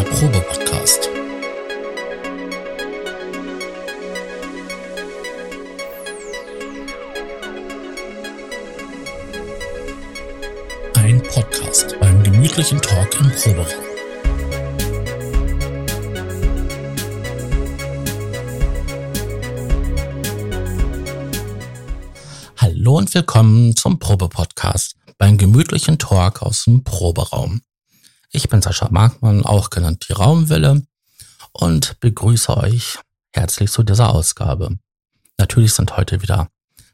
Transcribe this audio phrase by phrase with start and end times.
[0.00, 1.10] der Probe-Podcast.
[10.94, 13.66] Ein Podcast beim gemütlichen Talk im Proberaum.
[22.56, 27.60] Hallo und willkommen zum Probe-Podcast beim gemütlichen Talk aus dem Proberaum.
[28.32, 30.86] Ich bin Sascha Markmann, auch genannt die Raumwelle,
[31.52, 32.96] und begrüße euch
[33.32, 34.78] herzlich zu dieser Ausgabe.
[35.36, 36.48] Natürlich sind heute wieder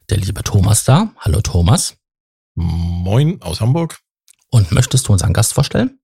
[0.08, 1.12] der liebe Thomas da.
[1.18, 1.96] Hallo Thomas.
[2.54, 3.98] Moin aus Hamburg.
[4.48, 6.00] Und möchtest du unseren Gast vorstellen?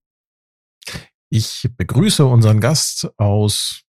[1.30, 3.84] Ich begrüße unseren Gast aus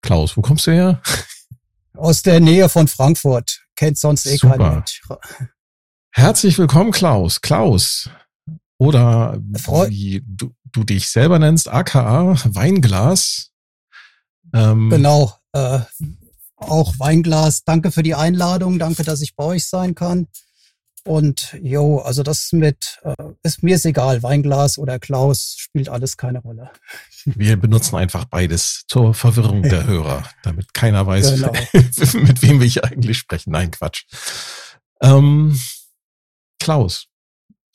[0.00, 0.34] Klaus.
[0.34, 1.02] Wo kommst du her?
[1.92, 3.60] Aus der Nähe von Frankfurt.
[3.76, 5.02] Kennt sonst eh kein Mensch.
[6.10, 7.42] Herzlich willkommen, Klaus.
[7.42, 8.08] Klaus.
[8.78, 13.50] Oder wie du, du dich selber nennst, aka Weinglas.
[14.52, 15.32] Ähm, genau.
[15.52, 15.80] Äh,
[16.56, 17.64] auch Weinglas.
[17.64, 18.78] Danke für die Einladung.
[18.78, 20.28] Danke, dass ich bei euch sein kann.
[21.06, 26.16] Und jo, also das mit, äh, ist mir ist egal, Weinglas oder Klaus spielt alles
[26.16, 26.70] keine Rolle.
[27.26, 31.52] Wir benutzen einfach beides zur Verwirrung der Hörer, damit keiner weiß, genau.
[31.72, 33.50] mit wem wir hier eigentlich sprechen.
[33.50, 34.04] Nein, Quatsch.
[35.00, 35.58] Ähm,
[36.58, 37.06] Klaus,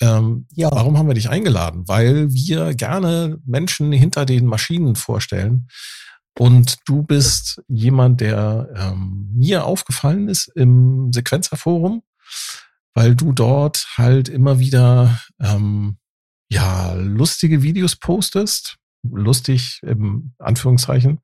[0.01, 0.69] ähm, ja.
[0.71, 1.87] warum haben wir dich eingeladen?
[1.87, 5.67] Weil wir gerne Menschen hinter den Maschinen vorstellen.
[6.37, 12.03] Und du bist jemand, der ähm, mir aufgefallen ist im Sequenzerforum
[12.93, 15.97] weil du dort halt immer wieder ähm,
[16.51, 21.21] ja lustige Videos postest, lustig im Anführungszeichen,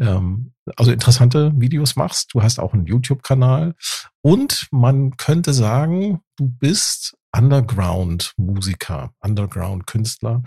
[0.00, 2.32] ähm, also interessante Videos machst.
[2.32, 3.74] Du hast auch einen YouTube-Kanal
[4.22, 10.42] und man könnte sagen, du bist Underground-Musiker, Underground-Künstler.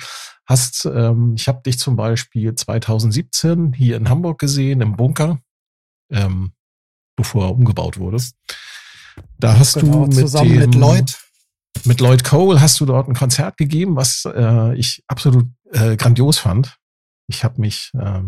[0.45, 5.39] Hast, ähm, ich habe dich zum Beispiel 2017 hier in Hamburg gesehen im Bunker,
[6.11, 6.53] ähm,
[7.15, 8.23] bevor er umgebaut wurde.
[9.37, 11.17] Da hast genau, du mit zusammen dem, mit Lloyd
[11.85, 16.39] mit Lloyd Cole hast du dort ein Konzert gegeben, was äh, ich absolut äh, grandios
[16.39, 16.77] fand.
[17.27, 18.21] Ich habe mich, äh,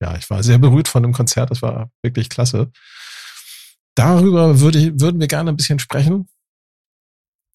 [0.00, 1.50] ja, ich war sehr berührt von dem Konzert.
[1.50, 2.70] Das war wirklich klasse.
[3.94, 6.28] Darüber würde ich, würden wir gerne ein bisschen sprechen,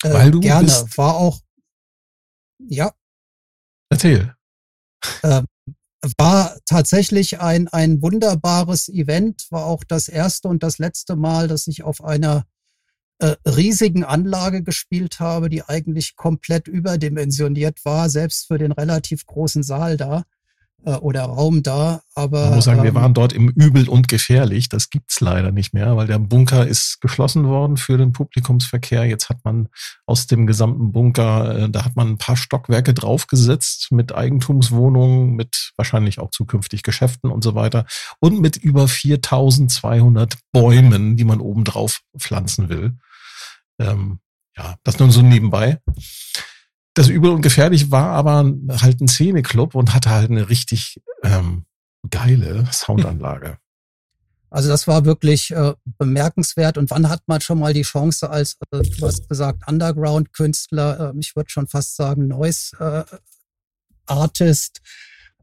[0.04, 1.42] äh, weil du gerne bist, war auch
[2.60, 2.94] ja.
[3.90, 4.34] Erzähl.
[5.24, 5.46] Ähm,
[6.18, 9.48] war tatsächlich ein ein wunderbares Event.
[9.50, 12.46] War auch das erste und das letzte Mal, dass ich auf einer
[13.20, 19.64] äh, riesigen Anlage gespielt habe, die eigentlich komplett überdimensioniert war, selbst für den relativ großen
[19.64, 20.24] Saal da
[20.86, 22.02] äh, oder Raum da.
[22.16, 24.70] Aber man muss sagen, ähm, wir waren dort im Übel und gefährlich.
[24.70, 29.06] Das gibt's leider nicht mehr, weil der Bunker ist geschlossen worden für den Publikumsverkehr.
[29.06, 29.70] Jetzt hat man
[30.06, 35.72] aus dem gesamten Bunker, äh, da hat man ein paar Stockwerke draufgesetzt mit Eigentumswohnungen, mit
[35.76, 37.86] wahrscheinlich auch zukünftig Geschäften und so weiter
[38.20, 42.98] und mit über 4200 Bäumen, die man oben drauf pflanzen will.
[43.80, 44.20] Ähm,
[44.56, 45.80] ja, das nur so nebenbei.
[46.94, 51.66] Das Übel und Gefährlich war aber halt ein Szeneclub und hatte halt eine richtig ähm,
[52.10, 53.58] geile Soundanlage.
[54.54, 56.78] Also das war wirklich äh, bemerkenswert.
[56.78, 61.20] Und wann hat man schon mal die Chance als, äh, du hast gesagt, Underground-Künstler, äh,
[61.20, 64.82] ich würde schon fast sagen Noise-Artist,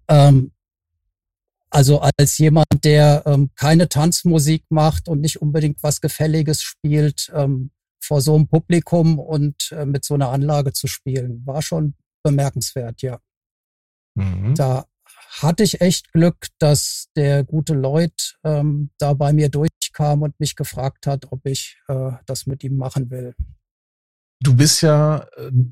[0.06, 0.52] äh, ähm,
[1.70, 7.72] also als jemand, der ähm, keine Tanzmusik macht und nicht unbedingt was Gefälliges spielt, ähm,
[8.00, 11.46] vor so einem Publikum und äh, mit so einer Anlage zu spielen.
[11.46, 13.18] War schon bemerkenswert, ja.
[14.14, 14.54] Mhm.
[14.54, 14.84] Da
[15.40, 20.56] hatte ich echt Glück, dass der gute Lloyd ähm, da bei mir durchkam und mich
[20.56, 23.34] gefragt hat, ob ich äh, das mit ihm machen will.
[24.42, 25.26] Du bist ja,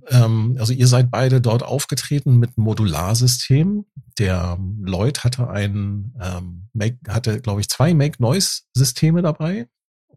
[0.09, 3.87] ähm, also ihr seid beide dort aufgetreten mit Modularsystem.
[4.19, 9.69] Der Lloyd hatte ein, ähm, Make, hatte, glaube ich, zwei Make-Noise-Systeme dabei.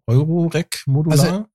[0.05, 1.19] Eurorec-Modular.
[1.19, 1.45] Also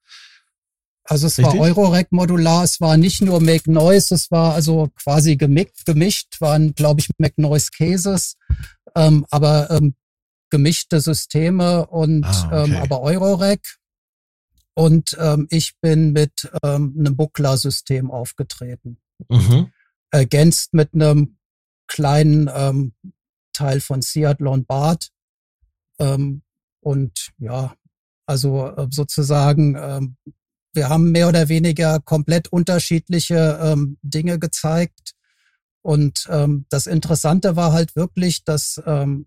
[1.06, 1.55] also es Richtig?
[1.55, 6.41] war Eurorec modular, es war nicht nur Make Noise, es war also quasi gemischt, gemischt
[6.41, 8.37] waren, glaube ich, Make Noise Cases,
[8.94, 9.94] ähm, aber ähm,
[10.50, 12.64] gemischte Systeme und ah, okay.
[12.64, 13.79] ähm, aber Eurorec.
[14.75, 18.99] Und ähm, ich bin mit ähm, einem Buckler-System aufgetreten.
[19.29, 19.73] Mhm.
[20.11, 21.38] Ergänzt mit einem
[21.87, 22.93] kleinen ähm,
[23.55, 25.11] Teil von Seathlon Bart.
[25.99, 26.43] Ähm,
[26.81, 27.75] und ja,
[28.26, 30.17] also äh, sozusagen ähm,
[30.76, 35.14] wir haben mehr oder weniger komplett unterschiedliche ähm, Dinge gezeigt.
[35.82, 39.26] Und ähm, das Interessante war halt wirklich, dass ähm,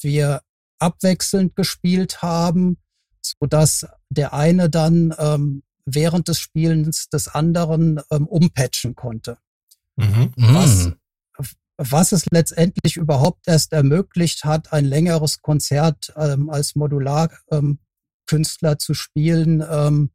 [0.00, 0.42] wir
[0.78, 2.78] abwechselnd gespielt haben,
[3.20, 9.38] so dass der eine dann ähm, während des Spielens des anderen ähm, umpatchen konnte.
[9.96, 10.32] Mhm.
[10.36, 10.92] Was,
[11.76, 18.94] was es letztendlich überhaupt erst ermöglicht hat, ein längeres Konzert ähm, als Modularkünstler ähm, zu
[18.94, 20.10] spielen, ähm,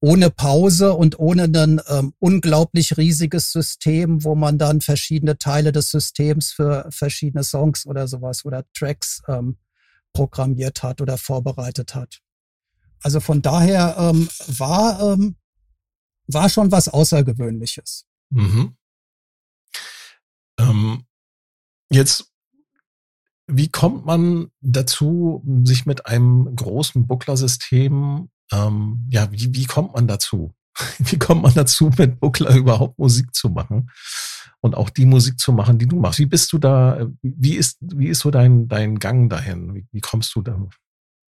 [0.00, 5.90] ohne Pause und ohne ein ähm, unglaublich riesiges System, wo man dann verschiedene Teile des
[5.90, 9.58] Systems für verschiedene Songs oder sowas oder Tracks ähm,
[10.12, 12.20] programmiert hat oder vorbereitet hat.
[13.02, 15.36] Also von daher ähm, war, ähm,
[16.26, 18.06] war schon was Außergewöhnliches.
[18.30, 18.76] Mhm.
[20.58, 21.04] Ähm,
[21.90, 22.32] jetzt,
[23.46, 30.06] wie kommt man dazu, sich mit einem großen Buckler-System, ähm, ja, wie, wie kommt man
[30.06, 30.54] dazu?
[30.98, 33.90] Wie kommt man dazu, mit Buckler überhaupt Musik zu machen?
[34.60, 36.20] Und auch die Musik zu machen, die du machst.
[36.20, 39.74] Wie bist du da, wie ist, wie ist so dein, dein Gang dahin?
[39.74, 40.60] Wie, wie kommst du da?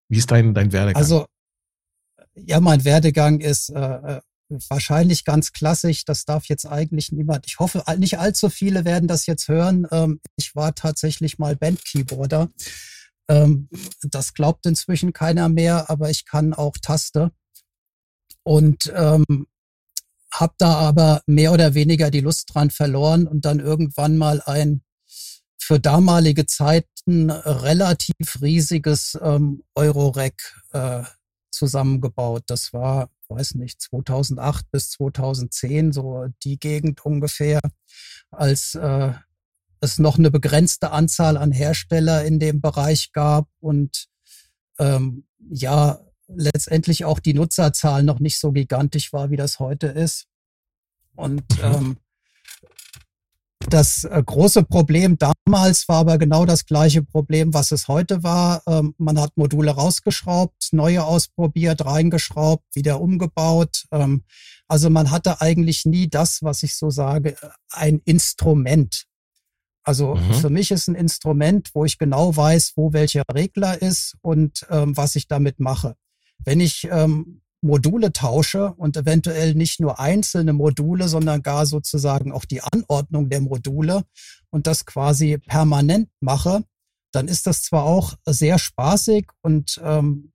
[0.09, 1.01] Wie ist dein, dein Werdegang?
[1.01, 1.25] Also,
[2.35, 4.21] ja, mein Werdegang ist äh, äh
[4.69, 6.05] wahrscheinlich ganz klassisch.
[6.05, 7.45] Das darf jetzt eigentlich niemand.
[7.47, 9.87] Ich hoffe, nicht allzu viele werden das jetzt hören.
[9.91, 12.49] Ähm, ich war tatsächlich mal Bandkeyboarder.
[13.27, 13.69] Ähm,
[14.01, 17.31] das glaubt inzwischen keiner mehr, aber ich kann auch Taste.
[18.43, 19.47] Und ähm,
[20.31, 24.81] habe da aber mehr oder weniger die Lust dran verloren und dann irgendwann mal ein
[25.59, 31.03] für damalige Zeiten relativ riesiges ähm, Eurorack äh,
[31.51, 32.43] zusammengebaut.
[32.47, 37.59] Das war weiß nicht, 2008 bis 2010, so die Gegend ungefähr,
[38.31, 39.13] als äh,
[39.81, 44.07] es noch eine begrenzte Anzahl an Hersteller in dem Bereich gab und
[44.79, 50.27] ähm, ja, letztendlich auch die Nutzerzahl noch nicht so gigantisch war, wie das heute ist.
[51.15, 51.63] Und mhm.
[51.63, 51.97] ähm,
[53.69, 58.61] das äh, große Problem damals war aber genau das gleiche Problem, was es heute war.
[58.65, 63.85] Ähm, man hat Module rausgeschraubt, neue ausprobiert, reingeschraubt, wieder umgebaut.
[63.91, 64.23] Ähm,
[64.69, 67.35] also man hatte eigentlich nie das, was ich so sage,
[67.71, 69.05] ein Instrument.
[69.87, 70.33] Also mhm.
[70.33, 74.97] für mich ist ein Instrument, wo ich genau weiß, wo welcher Regler ist und ähm,
[74.97, 75.95] was ich damit mache.
[76.43, 82.43] Wenn ich ähm, Module tausche und eventuell nicht nur einzelne Module, sondern gar sozusagen auch
[82.43, 84.03] die Anordnung der Module
[84.49, 86.65] und das quasi permanent mache,
[87.13, 90.33] dann ist das zwar auch sehr spaßig und ähm,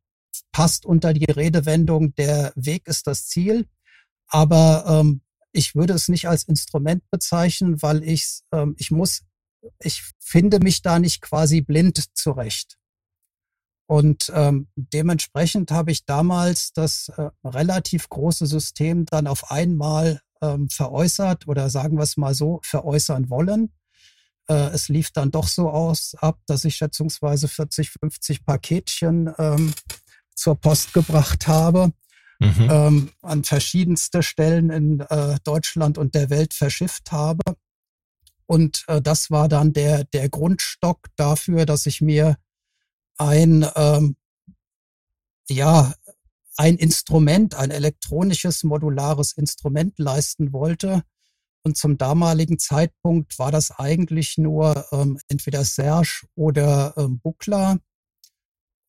[0.53, 3.67] passt unter die Redewendung, der Weg ist das Ziel,
[4.29, 5.21] aber ähm,
[5.53, 9.25] ich würde es nicht als Instrument bezeichnen, weil ich, ähm, ich muss,
[9.79, 12.79] ich finde mich da nicht quasi blind zurecht.
[13.87, 20.69] Und ähm, dementsprechend habe ich damals das äh, relativ große System dann auf einmal ähm,
[20.71, 23.73] veräußert oder sagen wir es mal so, veräußern wollen.
[24.49, 29.75] Äh, es lief dann doch so aus ab, dass ich schätzungsweise 40, 50 Paketchen ähm,
[30.35, 31.93] zur Post gebracht habe,
[32.39, 32.69] mhm.
[32.71, 37.43] ähm, an verschiedenste Stellen in äh, Deutschland und der Welt verschifft habe.
[38.53, 42.37] Und äh, das war dann der, der Grundstock dafür, dass ich mir
[43.17, 44.15] ein, ähm,
[45.49, 45.95] ja,
[46.59, 51.03] ein Instrument, ein elektronisches modulares Instrument leisten wollte.
[51.63, 57.79] Und zum damaligen Zeitpunkt war das eigentlich nur ähm, entweder Serge oder ähm, Buckler.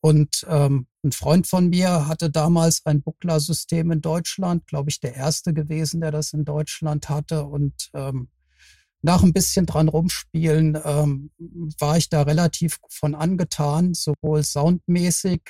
[0.01, 5.15] Und ähm, ein Freund von mir hatte damals ein Buckler-System in Deutschland, glaube ich, der
[5.15, 7.45] erste gewesen, der das in Deutschland hatte.
[7.45, 8.27] Und ähm,
[9.03, 11.31] nach ein bisschen dran rumspielen ähm,
[11.77, 15.41] war ich da relativ von angetan, sowohl soundmäßig,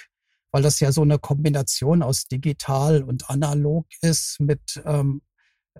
[0.51, 5.21] weil das ja so eine Kombination aus digital und analog ist mit ähm,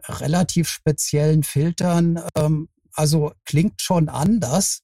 [0.08, 2.22] relativ speziellen Filtern.
[2.36, 4.82] Ähm, also klingt schon anders.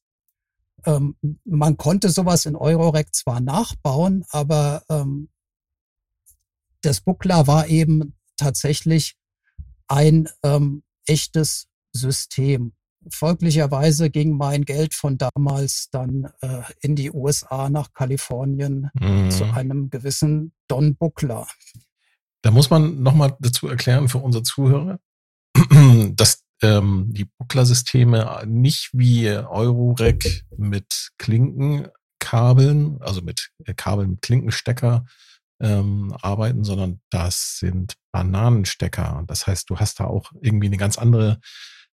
[0.84, 5.28] Ähm, man konnte sowas in Eurorec zwar nachbauen, aber ähm,
[6.80, 9.14] das Buckler war eben tatsächlich
[9.86, 12.72] ein ähm, echtes System
[13.10, 19.30] folglicherweise ging mein Geld von damals dann äh, in die USA nach Kalifornien mhm.
[19.30, 21.46] zu einem gewissen Don Buckler.
[22.42, 24.98] Da muss man nochmal dazu erklären für unsere Zuhörer,
[26.14, 35.04] dass ähm, die Buckler-Systeme nicht wie Eurorec mit Klinkenkabeln, also mit äh, Kabeln mit Klinkenstecker
[35.60, 39.24] ähm, arbeiten, sondern das sind Bananenstecker.
[39.26, 41.40] Das heißt, du hast da auch irgendwie eine ganz andere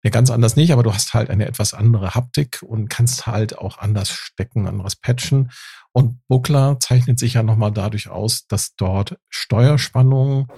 [0.04, 3.58] ja, ganz anders nicht, aber du hast halt eine etwas andere Haptik und kannst halt
[3.58, 5.50] auch anders stecken, anderes patchen.
[5.92, 10.52] Und Buckler zeichnet sich ja nochmal dadurch aus, dass dort Steuerspannung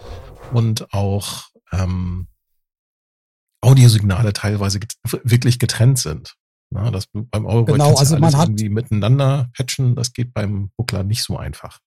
[0.52, 2.28] und auch ähm,
[3.60, 6.34] Audiosignale teilweise get wirklich getrennt sind.
[6.70, 11.02] Na, das beim Euro genau, also man hat irgendwie miteinander patchen, das geht beim Buckler
[11.02, 11.78] nicht so einfach.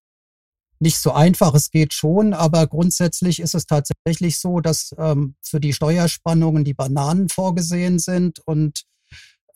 [0.82, 1.54] Nicht so einfach.
[1.54, 6.74] Es geht schon, aber grundsätzlich ist es tatsächlich so, dass ähm, für die Steuerspannungen die
[6.74, 8.84] Bananen vorgesehen sind und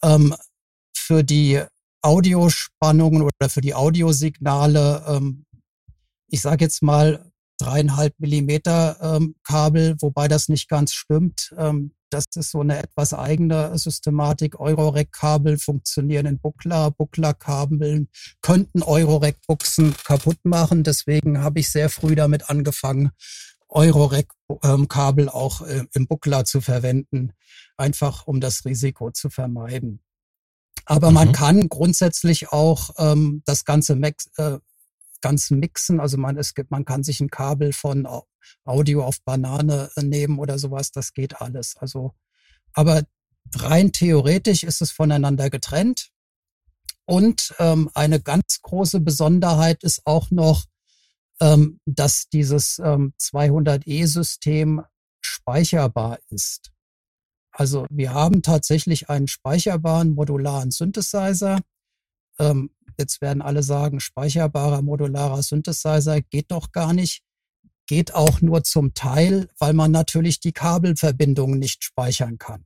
[0.03, 0.35] ähm,
[0.95, 1.61] für die
[2.01, 5.45] Audiospannungen oder für die Audiosignale, ähm,
[6.29, 11.53] ich sage jetzt mal dreieinhalb Millimeter ähm, Kabel, wobei das nicht ganz stimmt.
[12.09, 14.59] Das ist so eine etwas eigene Systematik.
[14.59, 16.91] Eurorec-Kabel funktionieren in Buckler.
[16.91, 18.09] Buckler-Kabeln
[18.41, 20.83] könnten Eurorec-Buchsen kaputt machen.
[20.83, 23.11] Deswegen habe ich sehr früh damit angefangen,
[23.69, 27.33] Eurorec-Kabel auch äh, im Buckler zu verwenden,
[27.77, 29.99] einfach um das Risiko zu vermeiden.
[30.85, 31.15] Aber mhm.
[31.15, 34.59] man kann grundsätzlich auch ähm, das ganze Max, äh,
[35.21, 35.99] ganz mixen.
[35.99, 38.07] Also man, es gibt, man kann sich ein Kabel von
[38.63, 40.91] Audio auf Banane äh, nehmen oder sowas.
[40.91, 41.75] Das geht alles.
[41.77, 42.13] Also,
[42.73, 43.03] aber
[43.55, 46.09] rein theoretisch ist es voneinander getrennt.
[47.05, 50.65] Und ähm, eine ganz große Besonderheit ist auch noch,
[51.39, 54.81] ähm, dass dieses ähm, 200E-System
[55.21, 56.71] speicherbar ist.
[57.51, 61.59] Also wir haben tatsächlich einen speicherbaren modularen Synthesizer.
[62.39, 67.23] Ähm, jetzt werden alle sagen, speicherbarer modularer Synthesizer geht doch gar nicht.
[67.87, 72.65] Geht auch nur zum Teil, weil man natürlich die Kabelverbindungen nicht speichern kann.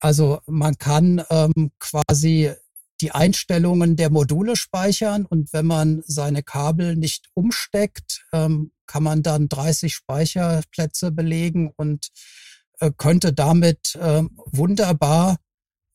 [0.00, 2.52] Also man kann ähm, quasi
[3.00, 9.22] die Einstellungen der Module speichern und wenn man seine Kabel nicht umsteckt, ähm, kann man
[9.22, 12.08] dann 30 Speicherplätze belegen und
[12.80, 15.36] äh, könnte damit äh, wunderbar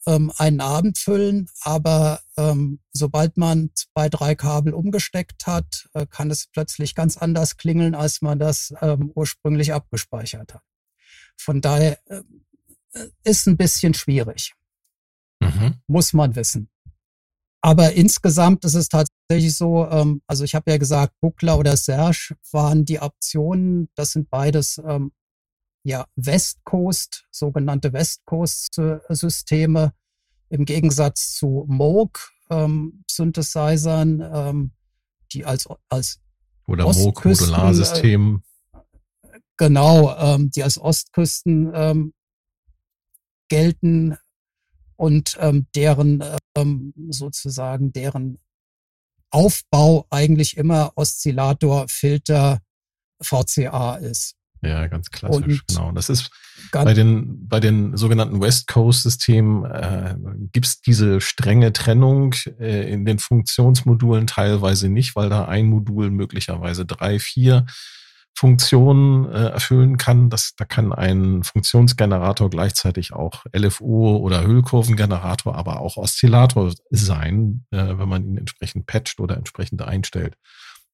[0.05, 6.31] ähm, einen Abend füllen, aber ähm, sobald man zwei, drei Kabel umgesteckt hat, äh, kann
[6.31, 10.63] es plötzlich ganz anders klingeln, als man das ähm, ursprünglich abgespeichert hat.
[11.37, 12.21] Von daher äh,
[13.23, 14.53] ist ein bisschen schwierig.
[15.39, 15.75] Mhm.
[15.87, 16.69] Muss man wissen.
[17.61, 22.35] Aber insgesamt ist es tatsächlich so, ähm, also ich habe ja gesagt, Buckler oder Serge
[22.51, 23.87] waren die Optionen.
[23.95, 25.13] Das sind beides ähm,
[25.83, 29.93] ja, West Coast, sogenannte West Coast Systeme,
[30.49, 34.71] im Gegensatz zu Moog ähm, Synthesizern, ähm,
[35.31, 36.19] die als, als
[36.67, 38.43] oder Moog Modularsystem.
[38.73, 42.13] Äh, genau, ähm, die als Ostküsten ähm,
[43.49, 44.17] gelten
[44.95, 46.23] und ähm, deren
[46.55, 48.39] ähm, sozusagen deren
[49.31, 52.61] Aufbau eigentlich immer Oszillator, Filter,
[53.19, 54.35] VCA ist.
[54.63, 55.91] Ja, ganz klassisch, und genau.
[55.91, 56.31] Das ist
[56.71, 60.15] bei den, bei den sogenannten West Coast-Systemen äh,
[60.51, 66.11] gibt es diese strenge Trennung äh, in den Funktionsmodulen teilweise nicht, weil da ein Modul
[66.11, 67.65] möglicherweise drei, vier
[68.35, 70.29] Funktionen äh, erfüllen kann.
[70.29, 77.97] Das, da kann ein Funktionsgenerator gleichzeitig auch LFO oder Hüllkurvengenerator, aber auch Oszillator sein, äh,
[77.97, 80.37] wenn man ihn entsprechend patcht oder entsprechend einstellt.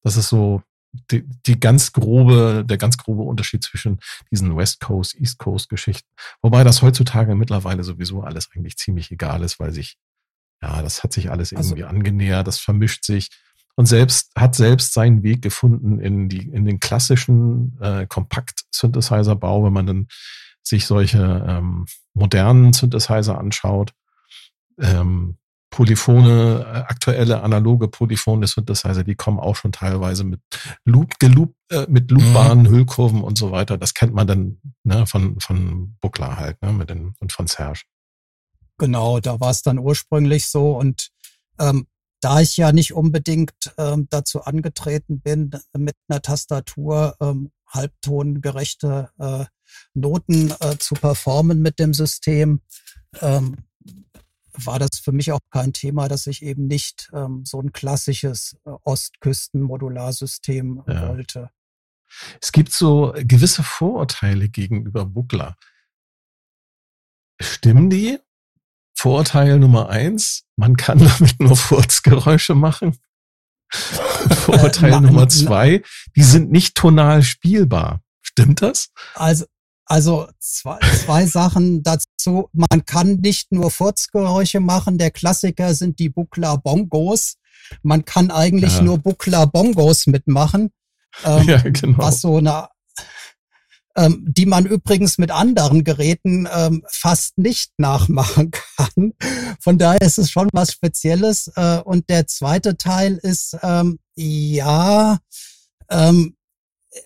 [0.02, 0.62] Das ist so
[1.10, 6.08] die, die ganz grobe, der ganz grobe Unterschied zwischen diesen West Coast, East Coast Geschichten.
[6.42, 9.96] Wobei das heutzutage mittlerweile sowieso alles eigentlich ziemlich egal ist, weil sich,
[10.62, 13.28] ja, das hat sich alles also irgendwie also, angenähert, das vermischt sich
[13.76, 19.72] und selbst hat selbst seinen Weg gefunden in die in den klassischen äh, Kompakt-Synthesizer-Bau, wenn
[19.72, 20.08] man dann
[20.62, 23.92] sich solche ähm, modernen Synthesizer anschaut.
[24.78, 25.38] Ähm,
[25.70, 30.40] Polyphone, äh, aktuelle analoge Polyphone Synthesizer, die kommen auch schon teilweise mit
[30.84, 32.68] Loop, geloop, äh, mit loopbaren mhm.
[32.68, 33.78] Hüllkurven und so weiter.
[33.78, 37.82] Das kennt man dann ne, von, von Buckler halt, ne, mit den, und von Serge.
[38.78, 41.10] Genau, da war es dann ursprünglich so und
[41.58, 41.86] ähm,
[42.20, 49.44] da ich ja nicht unbedingt ähm, dazu angetreten bin, mit einer Tastatur ähm, halbtongerechte äh,
[49.94, 52.60] Noten äh, zu performen mit dem System,
[53.20, 53.56] ähm,
[54.52, 58.56] war das für mich auch kein Thema, dass ich eben nicht ähm, so ein klassisches
[58.64, 61.08] äh, Ostküsten-Modularsystem ja.
[61.08, 61.50] wollte.
[62.40, 65.56] Es gibt so gewisse Vorurteile gegenüber Buckler.
[67.40, 68.18] Stimmen die?
[68.94, 72.98] Vorurteil Nummer eins, man kann damit nur Furzgeräusche machen.
[73.70, 75.82] Vorurteil äh, Nummer zwei,
[76.16, 78.02] die sind nicht tonal spielbar.
[78.20, 78.90] Stimmt das?
[79.14, 79.46] Also,
[79.86, 82.06] also zwei, zwei Sachen dazu.
[82.26, 84.98] Man kann nicht nur Furzgeräusche machen.
[84.98, 87.36] Der Klassiker sind die Buckler Bongos.
[87.82, 88.82] Man kann eigentlich ja.
[88.82, 90.70] nur Buckler Bongos mitmachen.
[91.24, 91.98] Ähm, ja, genau.
[91.98, 92.68] Was so eine,
[93.96, 99.12] ähm, die man übrigens mit anderen Geräten ähm, fast nicht nachmachen kann.
[99.60, 101.50] Von daher ist es schon was Spezielles.
[101.56, 105.18] Äh, und der zweite Teil ist, ähm, ja,
[105.88, 106.36] ähm,
[106.90, 107.00] äh,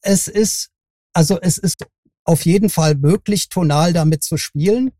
[0.00, 0.70] es ist,
[1.12, 1.76] also es ist
[2.24, 4.92] auf jeden Fall möglich, tonal damit zu spielen.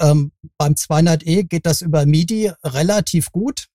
[0.00, 3.66] Ähm, beim 200e geht das über MIDI relativ gut.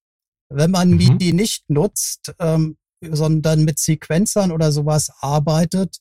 [0.50, 0.98] Wenn man mhm.
[0.98, 5.98] MIDI nicht nutzt, ähm, sondern mit Sequenzern oder sowas arbeitet,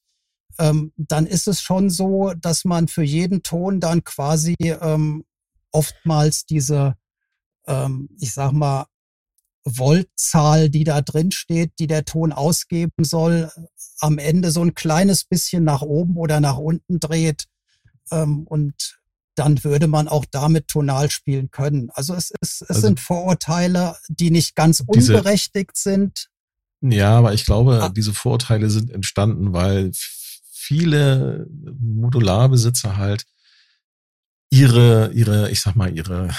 [0.58, 5.24] ähm, dann ist es schon so, dass man für jeden Ton dann quasi ähm,
[5.72, 6.96] oftmals diese,
[7.66, 8.86] ähm, ich sag mal,
[9.64, 13.50] Voltzahl, die da drin steht, die der Ton ausgeben soll,
[14.00, 17.44] am Ende so ein kleines bisschen nach oben oder nach unten dreht.
[18.10, 19.00] Ähm, und
[19.34, 21.90] dann würde man auch damit tonal spielen können.
[21.94, 26.28] Also es, ist, es also sind Vorurteile, die nicht ganz unberechtigt diese, sind.
[26.82, 27.88] Ja, aber ich glaube, ah.
[27.88, 29.92] diese Vorurteile sind entstanden, weil
[30.50, 31.46] viele
[31.78, 33.24] Modularbesitzer halt
[34.50, 36.30] ihre, ihre, ich sag mal, ihre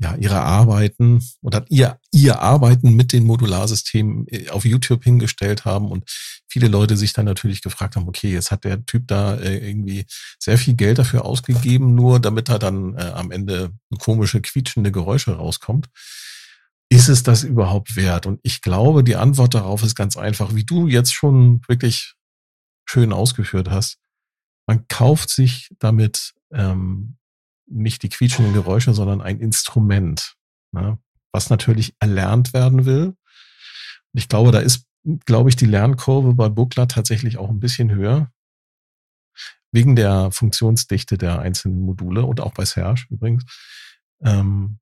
[0.00, 5.90] ja, ihre Arbeiten oder ihr, ihr Arbeiten mit den Modularsystemen äh, auf YouTube hingestellt haben
[5.90, 6.04] und
[6.48, 10.06] viele Leute sich dann natürlich gefragt haben, okay, jetzt hat der Typ da äh, irgendwie
[10.38, 15.36] sehr viel Geld dafür ausgegeben, nur damit er dann äh, am Ende komische, quietschende Geräusche
[15.36, 15.90] rauskommt.
[16.88, 18.24] Ist es das überhaupt wert?
[18.24, 22.14] Und ich glaube, die Antwort darauf ist ganz einfach, wie du jetzt schon wirklich
[22.86, 23.98] schön ausgeführt hast.
[24.66, 27.18] Man kauft sich damit ähm,
[27.70, 30.36] nicht die quietschenden Geräusche, sondern ein Instrument,
[30.72, 30.98] ne,
[31.32, 33.16] was natürlich erlernt werden will.
[34.12, 34.86] Ich glaube, da ist,
[35.24, 38.30] glaube ich, die Lernkurve bei Buckler tatsächlich auch ein bisschen höher.
[39.72, 43.44] Wegen der Funktionsdichte der einzelnen Module und auch bei Serge übrigens.
[44.20, 44.80] Ähm,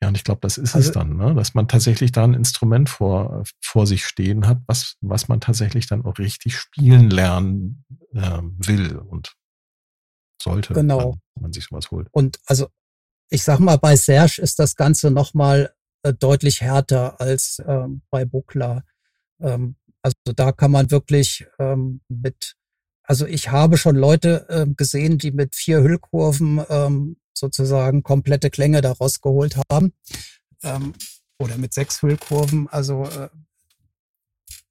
[0.00, 1.34] ja, und ich glaube, das ist also, es dann, ne?
[1.34, 5.88] dass man tatsächlich da ein Instrument vor, vor sich stehen hat, was, was man tatsächlich
[5.88, 9.36] dann auch richtig spielen lernen äh, will und
[10.42, 11.18] sollte, genau.
[11.34, 12.08] wenn man sich sowas holt.
[12.12, 12.68] Und also
[13.30, 18.24] ich sag mal, bei Serge ist das Ganze nochmal äh, deutlich härter als ähm, bei
[18.24, 18.84] Buckler.
[19.40, 22.56] Ähm, also da kann man wirklich ähm, mit,
[23.04, 28.80] also ich habe schon Leute äh, gesehen, die mit vier Hüllkurven ähm, sozusagen komplette Klänge
[28.80, 29.92] da rausgeholt haben.
[30.62, 30.94] Ähm,
[31.38, 32.68] oder mit sechs Hüllkurven.
[32.68, 33.28] Also äh,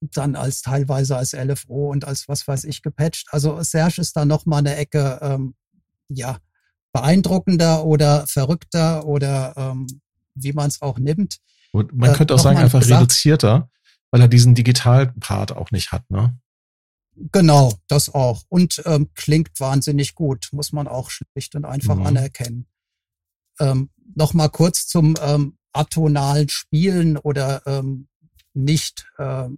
[0.01, 3.27] dann als teilweise als LFO und als was weiß ich gepatcht.
[3.31, 5.55] Also Serge ist da noch mal eine Ecke ähm,
[6.07, 6.37] ja
[6.91, 9.87] beeindruckender oder verrückter oder ähm,
[10.35, 11.37] wie man es auch nimmt.
[11.71, 13.69] Und man äh, könnte auch sagen einfach gesagt, reduzierter,
[14.11, 16.37] weil er diesen Digitalpart auch nicht hat, ne?
[17.31, 18.43] Genau, das auch.
[18.47, 22.05] Und ähm, klingt wahnsinnig gut, muss man auch schlicht und einfach mhm.
[22.05, 22.67] anerkennen.
[23.59, 28.07] Ähm, Nochmal kurz zum ähm, atonalen Spielen oder ähm,
[28.53, 29.49] nicht äh,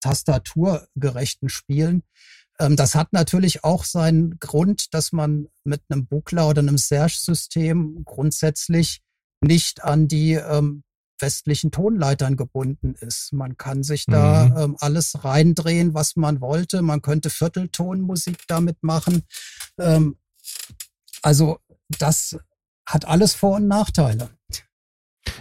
[0.00, 2.02] tastaturgerechten Spielen.
[2.58, 8.02] Ähm, das hat natürlich auch seinen Grund, dass man mit einem Buckler oder einem Serge-System
[8.04, 9.00] grundsätzlich
[9.40, 10.82] nicht an die ähm,
[11.18, 13.32] westlichen Tonleitern gebunden ist.
[13.32, 14.56] Man kann sich da mhm.
[14.56, 16.82] ähm, alles reindrehen, was man wollte.
[16.82, 19.22] Man könnte Vierteltonmusik damit machen.
[19.78, 20.16] Ähm,
[21.22, 21.58] also
[21.98, 22.38] das
[22.86, 24.30] hat alles Vor- und Nachteile.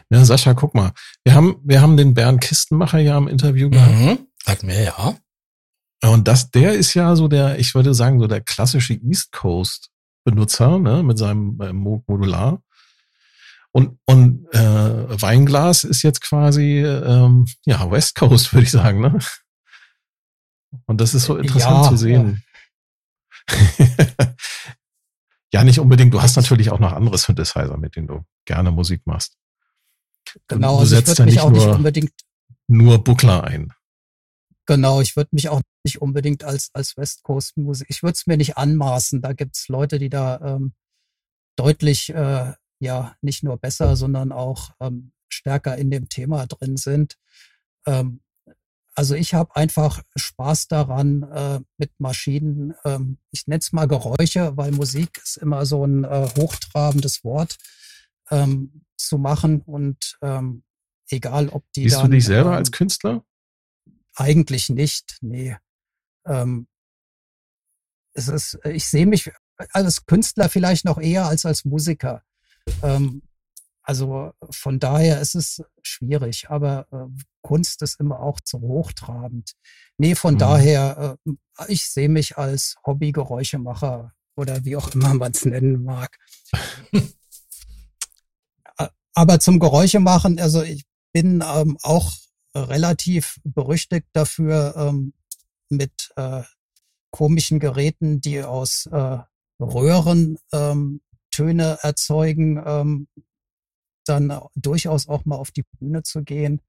[0.10, 0.92] Ja, Sascha, guck mal.
[1.24, 3.92] Wir haben, wir haben den Bernd Kistenmacher ja im Interview gehabt.
[3.92, 4.29] Mhm.
[4.46, 5.18] Hatten wir ja.
[6.02, 9.90] Und das, der ist ja so der, ich würde sagen, so der klassische East Coast
[10.24, 12.62] Benutzer, ne, mit seinem äh, Modular.
[13.72, 19.20] Und, und äh, Weinglas ist jetzt quasi ähm, ja West Coast, würde ich sagen, ne?
[20.86, 22.44] Und das ist so interessant ja, zu sehen.
[23.50, 23.58] Ja.
[25.54, 26.14] ja, nicht unbedingt.
[26.14, 29.36] Du hast natürlich auch noch andere Synthesizer, mit denen du gerne Musik machst.
[30.48, 32.12] Genau, du also setzt ja nicht, nur, nicht unbedingt
[32.68, 33.74] nur Buckler ein.
[34.70, 38.28] Genau, ich würde mich auch nicht unbedingt als, als West Coast Musik, ich würde es
[38.28, 39.20] mir nicht anmaßen.
[39.20, 40.74] Da gibt's Leute, die da ähm,
[41.56, 47.18] deutlich, äh, ja, nicht nur besser, sondern auch ähm, stärker in dem Thema drin sind.
[47.88, 48.22] Ähm,
[48.94, 54.56] also ich habe einfach Spaß daran, äh, mit Maschinen, ähm, ich nenne es mal Geräusche,
[54.56, 57.58] weil Musik ist immer so ein äh, hochtrabendes Wort,
[58.30, 60.62] ähm, zu machen und ähm,
[61.10, 61.86] egal ob die.
[61.86, 63.26] Siehst dann, du dich selber als Künstler?
[64.16, 65.56] Eigentlich nicht, nee.
[66.26, 66.68] Ähm,
[68.14, 69.32] es ist, ich sehe mich
[69.72, 72.24] als Künstler vielleicht noch eher als als Musiker.
[72.82, 73.22] Ähm,
[73.84, 79.54] also von daher ist es schwierig, aber äh, Kunst ist immer auch zu hochtrabend.
[79.98, 80.40] Nee, von mhm.
[80.40, 81.34] daher, äh,
[81.68, 86.18] ich sehe mich als Hobby-Geräuschemacher oder wie auch immer man es nennen mag.
[89.14, 92.12] aber zum Geräuschemachen, also ich bin ähm, auch
[92.56, 95.14] relativ berüchtigt dafür, ähm,
[95.70, 96.44] mit äh,
[97.12, 99.18] komischen Geräten, die aus äh,
[99.60, 103.08] Röhren ähm, Töne erzeugen, ähm,
[104.06, 106.62] dann durchaus auch mal auf die Bühne zu gehen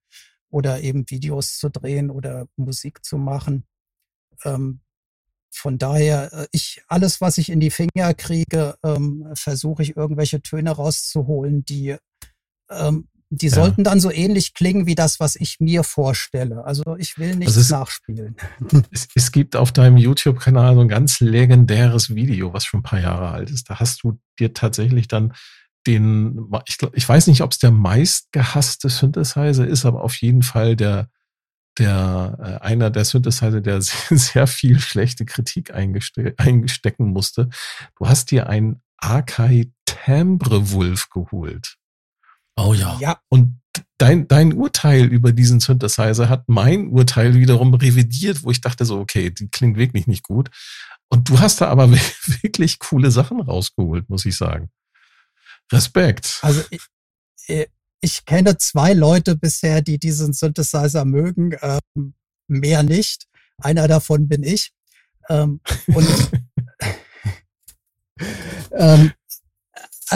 [0.50, 3.64] oder eben Videos zu drehen oder Musik zu machen.
[4.44, 4.80] Ähm,
[5.52, 10.42] von daher, äh, ich alles, was ich in die Finger kriege, ähm, versuche ich irgendwelche
[10.42, 11.96] Töne rauszuholen, die
[12.70, 13.54] ähm, die ja.
[13.54, 16.64] sollten dann so ähnlich klingen wie das, was ich mir vorstelle.
[16.64, 18.36] Also ich will nichts also es, nachspielen.
[18.90, 23.00] Es, es, gibt auf deinem YouTube-Kanal so ein ganz legendäres Video, was schon ein paar
[23.00, 23.70] Jahre alt ist.
[23.70, 25.32] Da hast du dir tatsächlich dann
[25.86, 30.74] den, ich, ich weiß nicht, ob es der meistgehasste Synthesizer ist, aber auf jeden Fall
[30.74, 31.08] der,
[31.78, 37.48] der äh, einer der Synthesizer, der sehr, sehr viel schlechte Kritik eingestecken musste.
[37.96, 41.76] Du hast dir einen Akai Timbre Wolf geholt.
[42.60, 42.98] Oh ja.
[43.00, 43.20] Ja.
[43.28, 43.60] Und
[43.98, 48.98] dein, dein Urteil über diesen Synthesizer hat mein Urteil wiederum revidiert, wo ich dachte so,
[48.98, 50.50] okay, die klingt wirklich nicht gut.
[51.08, 51.90] Und du hast da aber
[52.42, 54.70] wirklich coole Sachen rausgeholt, muss ich sagen.
[55.72, 56.40] Respekt.
[56.42, 57.68] Also ich,
[58.00, 62.14] ich kenne zwei Leute bisher, die diesen Synthesizer mögen, ähm,
[62.48, 63.26] mehr nicht.
[63.58, 64.72] Einer davon bin ich.
[65.28, 66.08] Ähm, und
[68.72, 69.19] ähm, äh,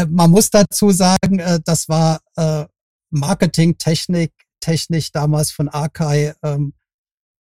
[0.08, 2.66] man muss dazu sagen, äh, das war äh,
[3.10, 6.74] Marketingtechnik, technisch damals von Arkai, ähm,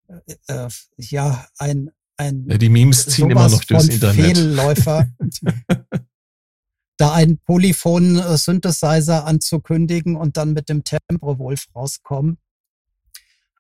[0.07, 4.37] äh, äh, ja, ein, ein ja, die Memes ziehen immer noch durchs Internet.
[4.37, 5.07] Fehlläufer.
[6.97, 12.37] da einen polyphonen Synthesizer anzukündigen und dann mit dem Tempo Wolf rauskommen.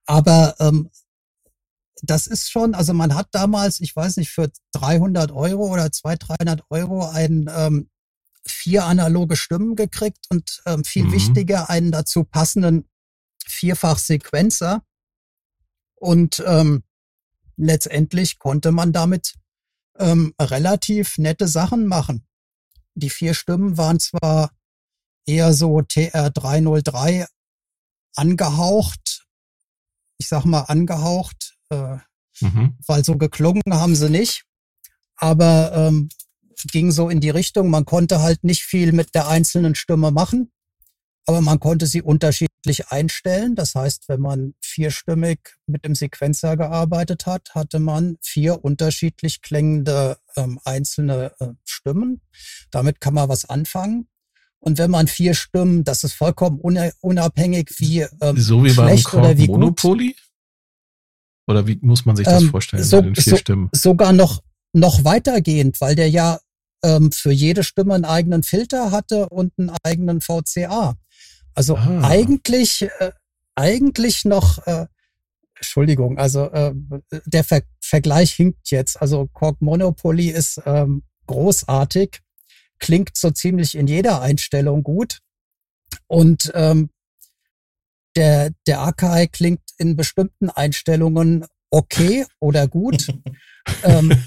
[0.05, 0.89] Aber ähm,
[2.01, 6.29] das ist schon, also man hat damals, ich weiß nicht, für 300 Euro oder 200,
[6.41, 7.89] 300 Euro einen ähm,
[8.51, 11.11] vier analoge Stimmen gekriegt und ähm, viel mhm.
[11.11, 12.87] wichtiger, einen dazu passenden
[13.45, 14.83] Vierfach-Sequenzer.
[15.95, 16.83] Und ähm,
[17.57, 19.35] letztendlich konnte man damit
[19.97, 22.25] ähm, relativ nette Sachen machen.
[22.95, 24.51] Die vier Stimmen waren zwar
[25.25, 27.27] eher so TR303
[28.15, 29.25] angehaucht,
[30.17, 31.97] ich sag mal angehaucht, äh,
[32.41, 32.77] mhm.
[32.87, 34.45] weil so geklungen haben sie nicht.
[35.15, 36.09] Aber ähm,
[36.67, 37.69] ging so in die Richtung.
[37.69, 40.51] Man konnte halt nicht viel mit der einzelnen Stimme machen,
[41.25, 43.55] aber man konnte sie unterschiedlich einstellen.
[43.55, 50.17] Das heißt, wenn man vierstimmig mit dem Sequenzer gearbeitet hat, hatte man vier unterschiedlich klingende
[50.35, 52.21] ähm, einzelne äh, Stimmen.
[52.71, 54.07] Damit kann man was anfangen.
[54.59, 59.37] Und wenn man vier Stimmen, das ist vollkommen unabhängig, wie ähm, so wie beim oder
[59.37, 60.15] wie Monopoly?
[61.47, 63.69] Oder wie muss man sich das ähm, vorstellen so, bei den vier so, Stimmen?
[63.73, 64.43] Sogar noch
[64.73, 66.39] noch weitergehend, weil der ja
[66.83, 70.97] ähm, für jede Stimme einen eigenen Filter hatte und einen eigenen VCA.
[71.53, 72.01] Also ah.
[72.03, 73.11] eigentlich, äh,
[73.55, 74.85] eigentlich noch, äh,
[75.55, 76.73] Entschuldigung, also äh,
[77.25, 79.01] der Ver Vergleich hinkt jetzt.
[79.01, 82.19] Also Korg Monopoly ist ähm, großartig,
[82.77, 85.19] klingt so ziemlich in jeder Einstellung gut.
[86.07, 86.91] Und ähm,
[88.15, 93.07] der, der Akai klingt in bestimmten Einstellungen okay oder gut.
[93.83, 94.11] ähm,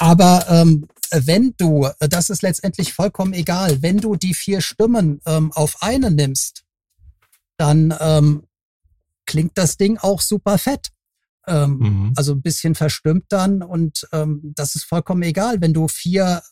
[0.00, 5.52] aber ähm, wenn du, das ist letztendlich vollkommen egal, wenn du die vier Stimmen ähm,
[5.52, 6.64] auf eine nimmst,
[7.58, 8.44] dann ähm,
[9.26, 10.88] klingt das Ding auch super fett.
[11.46, 12.12] Ähm, mhm.
[12.16, 16.42] Also ein bisschen verstimmt dann und ähm, das ist vollkommen egal, wenn du vier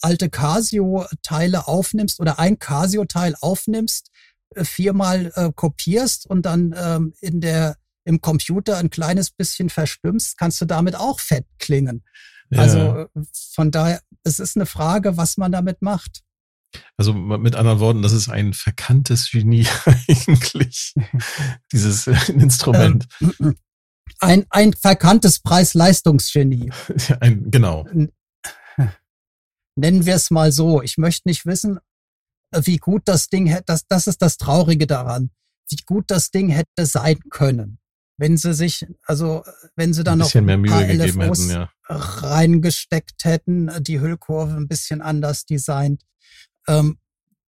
[0.00, 4.10] alte Casio-Teile aufnimmst oder ein Casio-Teil aufnimmst,
[4.54, 10.38] äh, viermal äh, kopierst und dann ähm, in der im Computer ein kleines bisschen verstimmst,
[10.38, 12.04] kannst du damit auch fett klingen.
[12.58, 13.06] Also äh,
[13.54, 16.22] von daher, es ist eine Frage, was man damit macht.
[16.96, 20.94] Also mit anderen Worten, das ist ein verkanntes Genie eigentlich,
[21.72, 23.06] dieses äh, Instrument.
[23.20, 23.56] Ähm,
[24.20, 26.70] ein, ein verkanntes Preis-Leistungsgenie.
[27.20, 27.86] Ein, genau.
[29.74, 30.80] Nennen wir es mal so.
[30.80, 31.80] Ich möchte nicht wissen,
[32.54, 35.30] wie gut das Ding hätte, das, das ist das Traurige daran,
[35.68, 37.81] wie gut das Ding hätte sein können
[38.22, 39.42] wenn sie sich, also
[39.74, 41.70] wenn sie da noch ein mehr Mühe gegeben hätten, ja.
[41.88, 46.04] reingesteckt hätten, die Hüllkurve ein bisschen anders designt,
[46.68, 46.98] ähm,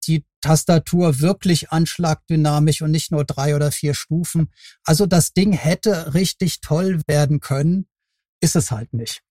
[0.08, 4.52] die Tastatur wirklich anschlagdynamisch und nicht nur drei oder vier Stufen.
[4.84, 7.86] Also das Ding hätte richtig toll werden können,
[8.42, 9.22] ist es halt nicht.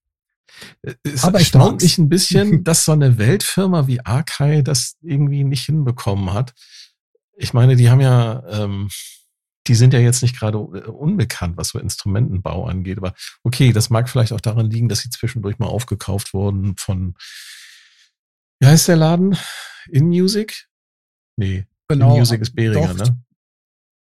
[0.81, 5.43] Äh, es Aber erstaunt mich ein bisschen, dass so eine Weltfirma wie Arkai das irgendwie
[5.43, 6.53] nicht hinbekommen hat.
[7.35, 8.87] Ich meine, die haben ja ähm,
[9.67, 12.97] die sind ja jetzt nicht gerade äh, unbekannt, was so Instrumentenbau angeht.
[12.97, 17.15] Aber okay, das mag vielleicht auch daran liegen, dass sie zwischendurch mal aufgekauft wurden von,
[18.59, 19.37] wie heißt der Laden?
[19.89, 20.67] In Music?
[21.37, 22.13] Nee, genau.
[22.13, 23.07] In Music ist Behringer, doch.
[23.07, 23.23] ne?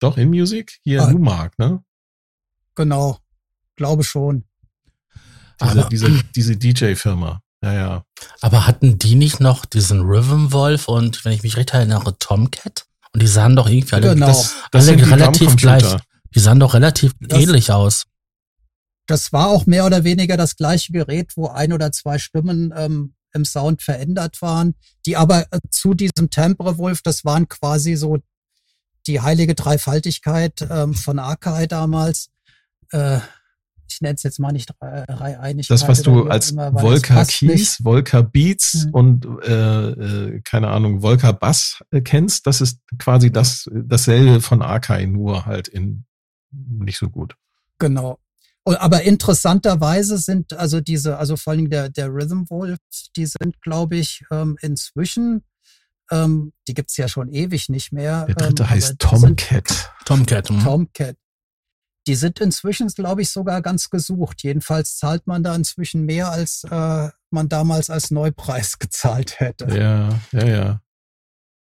[0.00, 0.78] Doch, In Music?
[0.84, 1.11] Hier ah.
[1.11, 1.82] Numark, ne?
[2.76, 3.18] Genau,
[3.74, 4.44] glaube schon.
[5.61, 7.42] Diese, Aber, diese, diese DJ-Firma.
[7.62, 8.04] Ja, ja.
[8.40, 12.88] Aber hatten die nicht noch diesen Rhythm Wolf und, wenn ich mich recht erinnere, Tomcat?
[13.18, 14.28] Und die sahen doch irgendwie alle, genau.
[14.28, 15.96] das, das alle relativ gleich.
[16.37, 18.04] Die sahen doch relativ das, ähnlich aus.
[19.09, 23.14] Das war auch mehr oder weniger das gleiche Gerät, wo ein oder zwei Stimmen ähm,
[23.35, 28.18] im Sound verändert waren, die aber äh, zu diesem Temper Wolf, das waren quasi so
[29.09, 32.28] die heilige Dreifaltigkeit ähm, von Akai damals.
[32.92, 33.18] Äh,
[33.88, 35.70] ich nenne es jetzt mal nicht Dreieinigkeit.
[35.70, 38.90] Das, was du als Volker Keys, Volker Beats mhm.
[38.94, 44.62] und äh, äh, keine Ahnung, Volker Bass äh, kennst, das ist quasi das dasselbe von
[44.62, 46.05] Akai, nur halt in
[46.51, 47.35] nicht so gut.
[47.79, 48.18] Genau.
[48.64, 52.79] Aber interessanterweise sind also diese, also vor allem der, der Rhythm Wolf,
[53.16, 55.42] die sind, glaube ich, ähm, inzwischen,
[56.11, 58.27] ähm, die gibt's ja schon ewig nicht mehr.
[58.27, 59.90] Der dritte ähm, heißt Tomcat.
[60.05, 60.51] Tomcat.
[60.51, 60.61] Hm.
[60.61, 61.16] Tomcat.
[62.09, 64.42] Die sind inzwischen, glaube ich, sogar ganz gesucht.
[64.42, 69.66] Jedenfalls zahlt man da inzwischen mehr, als äh, man damals als Neupreis gezahlt hätte.
[69.79, 70.81] Ja, ja, ja.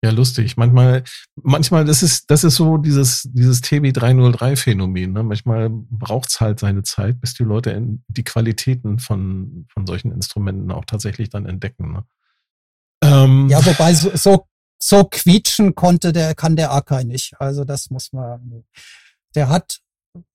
[0.04, 0.58] Ja, lustig.
[0.58, 1.04] Manchmal,
[1.36, 5.14] manchmal, das ist, das ist so dieses, dieses TB303-Phänomen.
[5.14, 5.24] Ne?
[5.24, 10.84] Manchmal braucht's halt seine Zeit, bis die Leute die Qualitäten von, von solchen Instrumenten auch
[10.84, 11.94] tatsächlich dann entdecken.
[11.94, 12.06] Ne?
[13.02, 17.40] Ähm, ja, wobei so, so, so quietschen konnte der, kann der Akai nicht.
[17.40, 18.66] Also das muss man,
[19.36, 19.80] der hat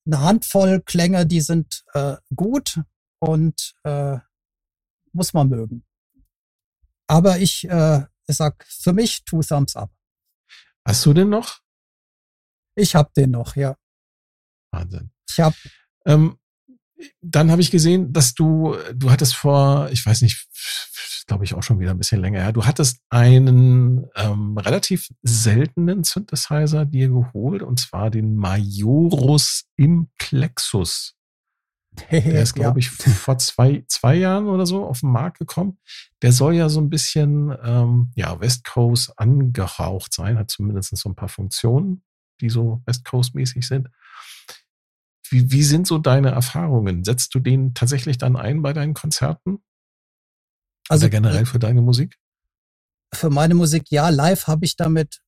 [0.06, 2.80] eine Handvoll Klänge, die sind äh, gut
[3.20, 4.18] und äh,
[5.12, 5.84] muss man mögen.
[7.06, 9.90] Aber ich äh, ich sag für mich two thumbs up.
[10.86, 11.60] Hast du den noch?
[12.76, 13.76] Ich hab den noch, ja.
[14.70, 15.10] Wahnsinn.
[15.28, 15.54] Ich hab.
[16.06, 16.38] Ähm,
[17.20, 20.46] dann habe ich gesehen, dass du, du hattest vor, ich weiß nicht,
[21.28, 26.02] glaube ich auch schon wieder ein bisschen länger her, du hattest einen ähm, relativ seltenen
[26.02, 31.14] Synthesizer dir geholt, und zwar den Majorus Implexus.
[32.10, 35.78] Der ist, glaube ich, vor zwei, zwei Jahren oder so auf den Markt gekommen.
[36.22, 41.08] Der soll ja so ein bisschen ähm, ja, West Coast angehaucht sein, hat zumindest so
[41.08, 42.02] ein paar Funktionen,
[42.40, 43.88] die so West Coast-mäßig sind.
[45.30, 47.04] Wie, wie sind so deine Erfahrungen?
[47.04, 49.58] Setzt du den tatsächlich dann ein bei deinen Konzerten?
[50.88, 52.16] Also Oder generell für deine Musik?
[53.14, 55.20] Für meine Musik, ja, live habe ich damit,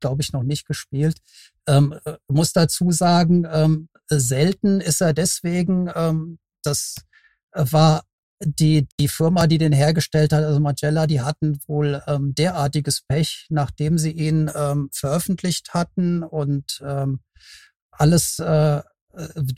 [0.00, 1.18] glaube ich, noch nicht gespielt.
[1.66, 6.96] Ähm, äh, muss dazu sagen, ähm, selten ist er deswegen, ähm, das
[7.52, 8.04] war
[8.40, 13.46] die, die Firma, die den hergestellt hat, also Magella, die hatten wohl ähm, derartiges Pech,
[13.48, 17.20] nachdem sie ihn ähm, veröffentlicht hatten und ähm,
[17.90, 18.82] alles, äh,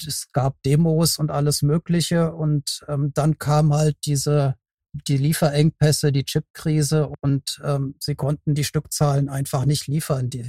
[0.07, 4.55] es gab Demos und alles Mögliche und ähm, dann kam halt diese
[4.93, 10.49] die Lieferengpässe, die Chipkrise und ähm, sie konnten die Stückzahlen einfach nicht liefern, die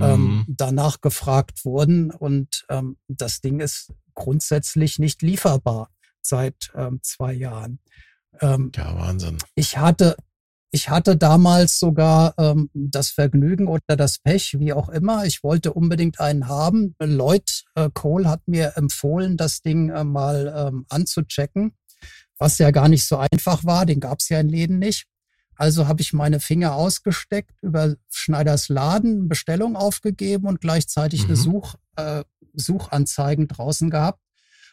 [0.00, 0.44] ähm, mhm.
[0.48, 2.10] danach gefragt wurden.
[2.10, 7.78] Und ähm, das Ding ist grundsätzlich nicht lieferbar seit ähm, zwei Jahren.
[8.40, 9.38] Ähm, ja, Wahnsinn.
[9.54, 10.16] Ich hatte,
[10.70, 15.24] ich hatte damals sogar ähm, das Vergnügen oder das Pech, wie auch immer.
[15.26, 16.94] Ich wollte unbedingt einen haben.
[17.00, 21.74] Lloyd äh, Cole hat mir empfohlen, das Ding äh, mal ähm, anzuchecken
[22.42, 25.06] was ja gar nicht so einfach war, den gab es ja in Läden nicht.
[25.54, 31.26] Also habe ich meine Finger ausgesteckt, über Schneiders Laden Bestellung aufgegeben und gleichzeitig mhm.
[31.26, 34.20] eine Such, äh, Suchanzeigen draußen gehabt.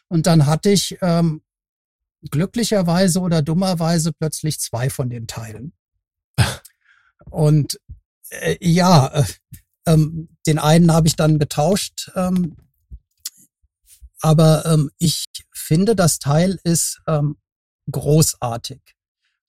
[0.08, 1.42] Und dann hatte ich ähm,
[2.28, 5.72] glücklicherweise oder dummerweise plötzlich zwei von den Teilen.
[7.30, 7.78] und
[8.30, 9.24] äh, ja, äh,
[9.86, 12.10] ähm, den einen habe ich dann getauscht.
[12.16, 12.56] Ähm,
[14.20, 17.36] aber ähm, ich finde, das Teil ist ähm,
[17.90, 18.80] großartig.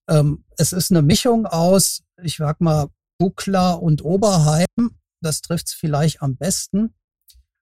[0.09, 4.65] Ähm, es ist eine Mischung aus, ich sag mal, Buckler und Oberheim.
[5.21, 6.93] Das trifft's vielleicht am besten.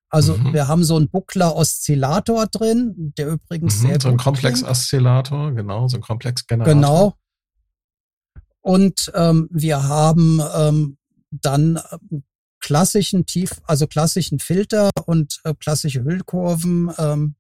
[0.10, 0.54] Also mhm.
[0.54, 5.98] wir haben so einen Buckler-Oszillator drin, der übrigens mhm, sehr so ein Komplex-Oszillator, genau, so
[5.98, 6.74] ein Komplex-Generator.
[6.74, 7.14] Genau.
[8.62, 10.98] Und ähm, wir haben ähm,
[11.30, 12.24] dann ähm,
[12.60, 16.92] klassischen Tief, also klassischen Filter und äh, klassische Hüllkurven.
[16.98, 17.36] Ähm,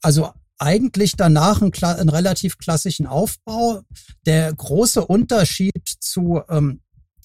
[0.00, 3.82] also eigentlich danach einen, einen, relativ klassischen Aufbau.
[4.26, 6.82] Der große Unterschied zu ähm,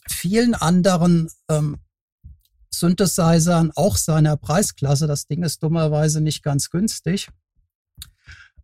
[0.10, 1.78] vielen anderen ähm,
[2.72, 7.30] Synthesizern, auch seiner Preisklasse, das Ding ist dummerweise nicht ganz günstig,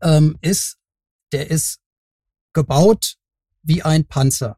[0.02, 0.78] ähm, ist,
[1.32, 1.80] der ist
[2.54, 3.16] gebaut
[3.64, 4.58] wie ein Panzer.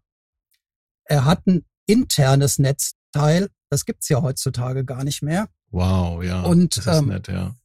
[1.06, 5.48] Er hat ein internes Netzteil, das gibt's ja heutzutage gar nicht mehr.
[5.72, 6.42] Wow, ja.
[6.42, 7.56] Und das ist ähm, nett, ja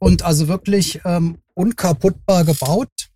[0.00, 3.10] und also wirklich ähm, unkaputtbar gebaut.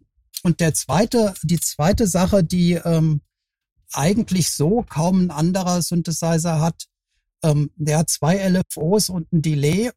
[0.45, 3.23] Und der zweite, die zweite Sache, die ähm,
[3.93, 6.85] eigentlich so kaum ein anderer Synthesizer hat,
[7.43, 9.91] ähm, der hat zwei LFOs und ein Delay,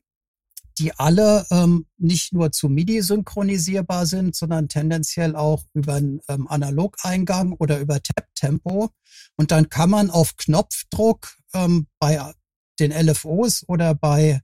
[0.78, 6.47] die alle ähm, nicht nur zu MIDI synchronisierbar sind, sondern tendenziell auch über einen ähm,
[6.47, 8.91] Analogeingang oder über Tap-Tempo.
[9.36, 12.32] Und dann kann man auf Knopfdruck ähm, bei
[12.80, 14.41] den LFOs oder bei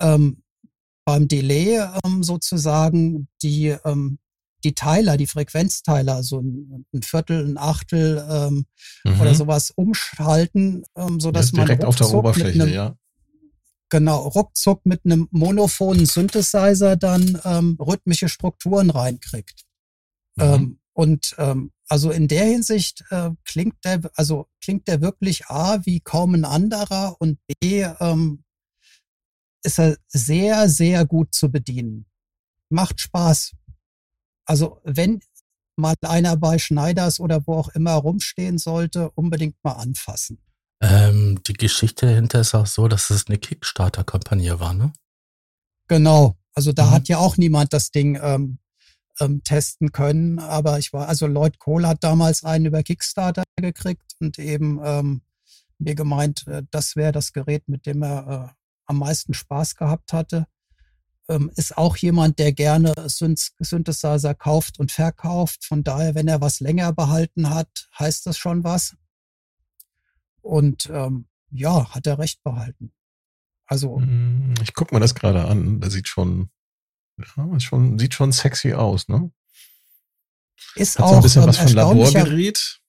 [0.00, 0.41] ähm,
[1.04, 4.18] beim Delay ähm, sozusagen die, ähm,
[4.64, 8.66] die Teiler, die Frequenzteiler, so ein, ein Viertel, ein Achtel ähm,
[9.04, 9.20] mhm.
[9.20, 12.96] oder sowas umschalten, ähm, so dass man direkt auf der Oberfläche, einem, ja.
[13.90, 19.64] Genau, ruckzuck mit einem monophonen Synthesizer dann ähm, rhythmische Strukturen reinkriegt.
[20.36, 20.42] Mhm.
[20.42, 25.84] Ähm, und ähm, also in der Hinsicht äh, klingt der, also klingt der wirklich A
[25.84, 28.44] wie kaum ein anderer und B ähm,
[29.62, 32.06] ist er sehr, sehr gut zu bedienen.
[32.68, 33.52] Macht Spaß.
[34.44, 35.20] Also wenn
[35.76, 40.38] mal einer bei Schneiders oder wo auch immer rumstehen sollte, unbedingt mal anfassen.
[40.80, 44.92] Ähm, die Geschichte dahinter ist auch so, dass es eine Kickstarter-Kampagne war, ne?
[45.88, 46.36] Genau.
[46.54, 46.90] Also da mhm.
[46.90, 48.58] hat ja auch niemand das Ding ähm,
[49.20, 50.38] ähm, testen können.
[50.38, 55.22] Aber ich war, also Lloyd Cole hat damals einen über Kickstarter gekriegt und eben ähm,
[55.78, 60.12] mir gemeint, äh, das wäre das Gerät, mit dem er äh, am meisten Spaß gehabt
[60.12, 60.46] hatte.
[61.28, 65.64] Ähm, ist auch jemand, der gerne Synthesizer kauft und verkauft.
[65.64, 68.96] Von daher, wenn er was länger behalten hat, heißt das schon was.
[70.40, 72.92] Und ähm, ja, hat er recht behalten.
[73.66, 73.98] Also.
[73.98, 75.80] Mm, ich gucke mir das gerade an.
[75.80, 76.50] Der sieht schon,
[77.36, 79.30] ja, schon, sieht schon sexy aus, ne?
[80.74, 82.81] Ist Hat auch so ein bisschen was von Laborgerät.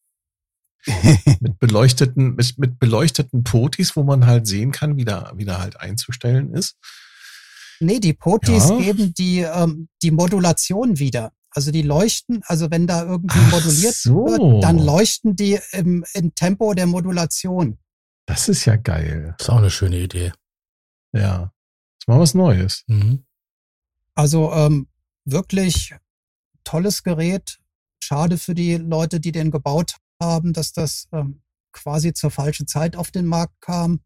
[1.40, 5.60] mit beleuchteten, mit, mit beleuchteten Potis, wo man halt sehen kann, wie da, wie da
[5.60, 6.78] halt einzustellen ist.
[7.80, 8.78] Nee, die Potis ja.
[8.78, 11.32] geben die, ähm, die Modulation wieder.
[11.52, 14.26] Also die leuchten, also wenn da irgendwie Ach moduliert so.
[14.26, 17.78] wird, dann leuchten die im, im Tempo der Modulation.
[18.26, 19.36] Das ist ja geil.
[19.38, 20.32] Das ist auch eine schöne Idee.
[21.12, 21.40] Ja.
[21.42, 21.52] Das
[22.00, 22.84] ist mal was Neues.
[22.88, 23.26] Mhm.
[24.16, 24.88] Also ähm,
[25.26, 25.96] wirklich
[26.64, 27.60] tolles Gerät.
[28.04, 32.96] Schade für die Leute, die den gebaut haben, dass das ähm, quasi zur falschen Zeit
[32.96, 34.02] auf den Markt kam.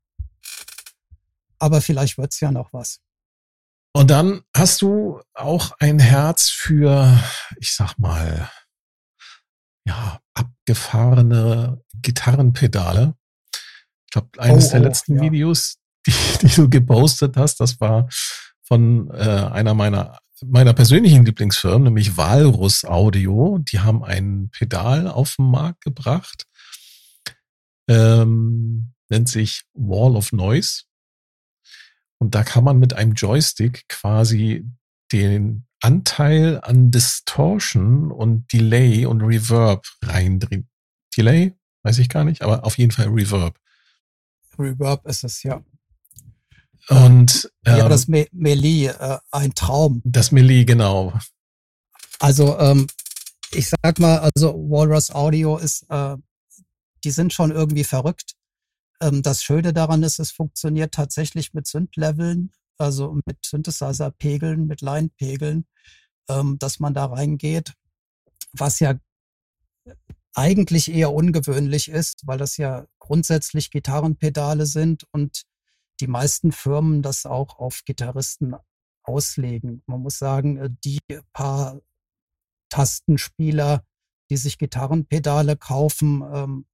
[1.60, 3.00] Aber vielleicht wird's ja noch was.
[3.94, 7.20] Und dann hast du auch ein Herz für,
[7.60, 8.50] ich sag mal,
[9.86, 13.16] ja, abgefahrene Gitarrenpedale.
[14.06, 15.22] Ich glaube, eines oh, der oh, letzten ja.
[15.24, 15.78] Videos,
[16.08, 18.08] die, die, du gepostet hast, das war
[18.62, 23.58] von äh, einer meiner meiner persönlichen Lieblingsfirmen, nämlich Walrus Audio.
[23.60, 26.48] Die haben ein Pedal auf den Markt gebracht.
[27.90, 30.84] Ähm, nennt sich Wall of Noise.
[32.20, 34.66] Und da kann man mit einem Joystick quasi
[35.12, 40.68] den Anteil an Distortion und Delay und Reverb reindrehen.
[41.16, 41.56] Delay?
[41.84, 43.58] Weiß ich gar nicht, aber auf jeden Fall Reverb.
[44.58, 45.64] Reverb ist es, ja.
[46.90, 50.02] Und ähm, ja, das Me Melee, äh, ein Traum.
[50.06, 51.14] Das Melee, genau.
[52.20, 52.88] Also ähm,
[53.52, 56.16] ich sag mal, also Walrus Audio ist, äh,
[57.04, 58.36] die sind schon irgendwie verrückt.
[59.02, 65.66] Ähm, das Schöne daran ist, es funktioniert tatsächlich mit Synth-Leveln, also mit Synthesizer-Pegeln, mit Line-Pegeln,
[66.30, 67.74] ähm, dass man da reingeht,
[68.54, 68.96] was ja
[70.34, 75.44] eigentlich eher ungewöhnlich ist, weil das ja grundsätzlich Gitarrenpedale sind und
[76.00, 78.56] die meisten Firmen das auch auf Gitarristen
[79.04, 79.84] auslegen.
[79.86, 81.00] Man muss sagen, äh, die
[81.34, 81.82] paar
[82.70, 83.86] Tastenspieler,
[84.30, 86.66] die sich Gitarrenpedale kaufen, ähm,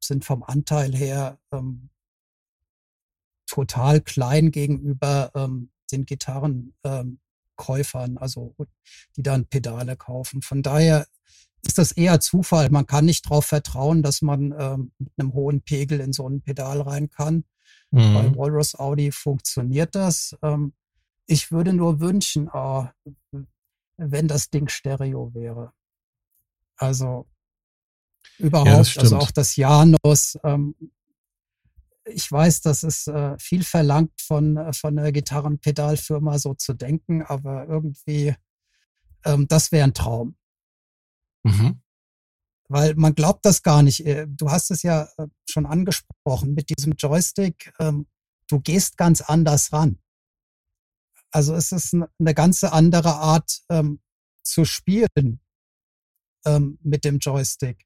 [0.00, 1.90] sind vom Anteil her ähm,
[3.46, 7.18] total klein gegenüber ähm, den Gitarrenkäufern,
[8.10, 8.54] ähm, also
[9.16, 10.42] die dann Pedale kaufen.
[10.42, 11.06] Von daher
[11.62, 12.70] ist das eher Zufall.
[12.70, 16.42] Man kann nicht darauf vertrauen, dass man ähm, mit einem hohen Pegel in so ein
[16.42, 17.44] Pedal rein kann.
[17.94, 18.14] Mhm.
[18.14, 20.36] Bei Walrus Audi funktioniert das.
[20.42, 20.72] Ähm,
[21.26, 22.86] ich würde nur wünschen, oh,
[23.96, 25.72] wenn das Ding Stereo wäre.
[26.76, 27.26] Also
[28.38, 30.36] überhaupt, ja, also auch das Janus.
[30.42, 30.74] Ähm,
[32.04, 37.22] ich weiß, das ist äh, viel verlangt von, äh, von einer Gitarrenpedalfirma so zu denken,
[37.22, 38.34] aber irgendwie,
[39.24, 40.36] ähm, das wäre ein Traum.
[41.44, 41.80] Mhm.
[42.68, 44.06] Weil man glaubt das gar nicht.
[44.06, 47.72] Äh, du hast es ja äh, schon angesprochen mit diesem Joystick.
[47.78, 48.06] Ähm,
[48.48, 49.98] du gehst ganz anders ran.
[51.30, 54.00] Also es ist eine ganze andere Art ähm,
[54.42, 55.40] zu spielen
[56.46, 57.84] ähm, mit dem Joystick.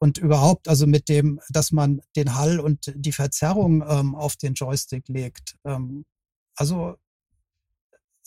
[0.00, 5.08] Und überhaupt, also mit dem, dass man den Hall und die Verzerrung auf den Joystick
[5.08, 5.58] legt.
[6.54, 6.96] Also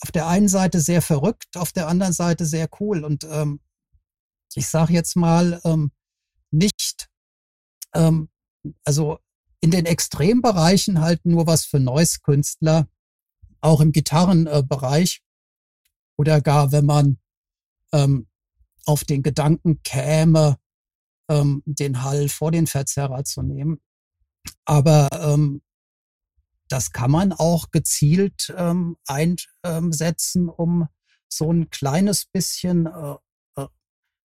[0.02, 3.04] auf der einen Seite sehr verrückt, auf der anderen Seite sehr cool.
[3.04, 3.60] Und ähm,
[4.56, 5.92] ich sage jetzt mal, ähm,
[6.50, 7.08] nicht,
[7.94, 8.28] ähm,
[8.84, 9.18] also
[9.60, 12.88] in den Extrembereichen halt nur was für Noise-Künstler,
[13.60, 15.22] auch im Gitarrenbereich
[16.16, 17.18] oder gar wenn man
[17.92, 18.28] ähm,
[18.86, 20.58] auf den Gedanken käme,
[21.28, 23.80] ähm, den Hall vor den Verzerrer zu nehmen.
[24.64, 25.62] Aber ähm,
[26.68, 30.88] das kann man auch gezielt ähm, einsetzen, um
[31.28, 33.16] so ein kleines bisschen äh,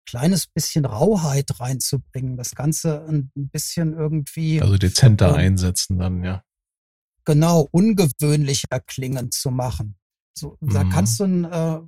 [0.07, 4.62] kleines bisschen Rauheit reinzubringen, das Ganze ein bisschen irgendwie.
[4.62, 6.42] Also dezenter ähm, einsetzen dann, ja.
[7.24, 9.98] Genau, ungewöhnlicher klingen zu machen.
[10.32, 10.72] So, mhm.
[10.72, 11.80] Da kannst du einen, äh,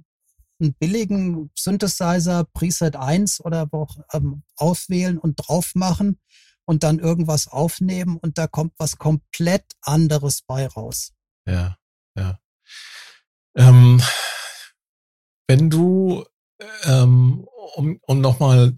[0.61, 6.19] einen billigen Synthesizer Preset 1 oder auch ähm, auswählen und drauf machen
[6.65, 11.13] und dann irgendwas aufnehmen und da kommt was komplett anderes bei raus.
[11.47, 11.79] Ja,
[12.17, 12.41] ja.
[13.57, 14.03] Ähm,
[15.47, 16.27] wenn du
[16.85, 18.75] ähm, um, um nochmal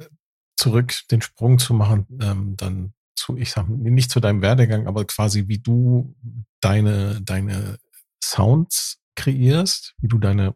[0.56, 5.04] zurück den Sprung zu machen, ähm, dann zu, ich sag nicht zu deinem Werdegang, aber
[5.04, 6.14] quasi wie du
[6.60, 7.78] deine, deine
[8.22, 10.54] Sounds kreierst, wie du deine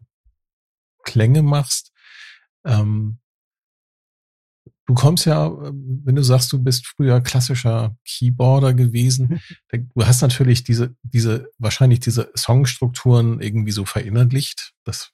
[1.03, 1.91] Klänge machst.
[2.65, 3.19] Ähm,
[4.85, 10.63] du kommst ja, wenn du sagst, du bist früher klassischer Keyboarder gewesen, du hast natürlich
[10.63, 14.73] diese, diese, wahrscheinlich diese Songstrukturen irgendwie so verinnerlicht.
[14.83, 15.11] Das,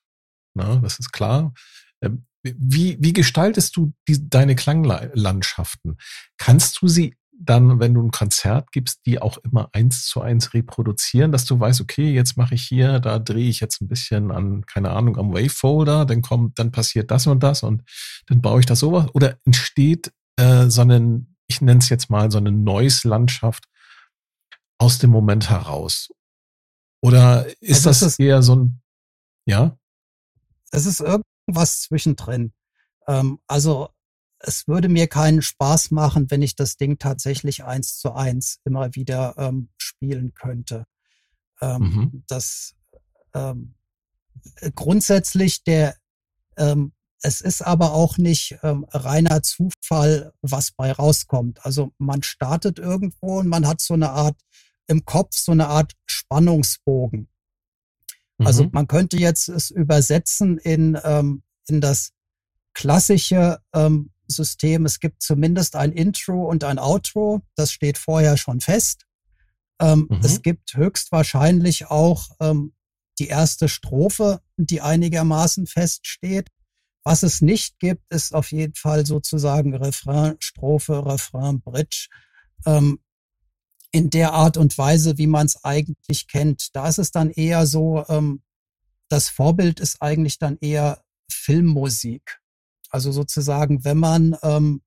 [0.54, 1.54] na, das ist klar.
[2.02, 5.98] Ähm, wie, wie gestaltest du die, deine Klanglandschaften?
[6.38, 10.54] Kannst du sie dann, wenn du ein Konzert gibst, die auch immer eins zu eins
[10.54, 14.32] reproduzieren, dass du weißt, okay, jetzt mache ich hier, da drehe ich jetzt ein bisschen
[14.32, 17.84] an, keine Ahnung, am Wavefolder, dann kommt, dann passiert das und das und
[18.28, 19.08] dann baue ich das sowas?
[19.14, 23.66] Oder entsteht äh, so ein, ich nenne es jetzt mal so eine Noise-Landschaft
[24.78, 26.10] aus dem Moment heraus?
[27.04, 28.82] Oder ist also das eher so ein,
[29.48, 29.78] ja?
[30.72, 31.26] Es ist irgendwie
[31.56, 32.54] was zwischendrin.
[33.08, 33.90] Ähm, also
[34.40, 38.96] es würde mir keinen Spaß machen, wenn ich das Ding tatsächlich eins zu eins immer
[38.96, 40.86] wieder ähm, spielen könnte.
[41.62, 42.24] Ähm, mhm.
[42.28, 42.74] Das
[43.34, 43.76] ähm,
[44.76, 45.96] grundsätzlich der
[46.58, 46.94] ähm,
[47.24, 51.64] es ist aber auch nicht ähm, reiner Zufall, was bei rauskommt.
[51.64, 54.40] Also man startet irgendwo und man hat so eine Art
[54.88, 57.30] im Kopf so eine Art Spannungsbogen.
[58.46, 58.70] Also mhm.
[58.74, 62.12] man könnte jetzt es übersetzen in, ähm, in das
[62.74, 64.86] klassische ähm, System.
[64.86, 67.42] Es gibt zumindest ein Intro und ein Outro.
[67.56, 69.06] Das steht vorher schon fest.
[69.80, 70.20] Ähm, mhm.
[70.24, 72.74] Es gibt höchstwahrscheinlich auch ähm,
[73.20, 76.50] die erste Strophe, die einigermaßen feststeht.
[77.04, 82.08] Was es nicht gibt, ist auf jeden Fall sozusagen Refrain, Strophe, Refrain, Bridge.
[82.66, 83.00] Ähm,
[83.92, 86.76] in der Art und Weise, wie man es eigentlich kennt.
[86.76, 88.42] Da ist es dann eher so, ähm,
[89.10, 92.40] das Vorbild ist eigentlich dann eher Filmmusik.
[92.90, 94.82] Also sozusagen, wenn man ähm,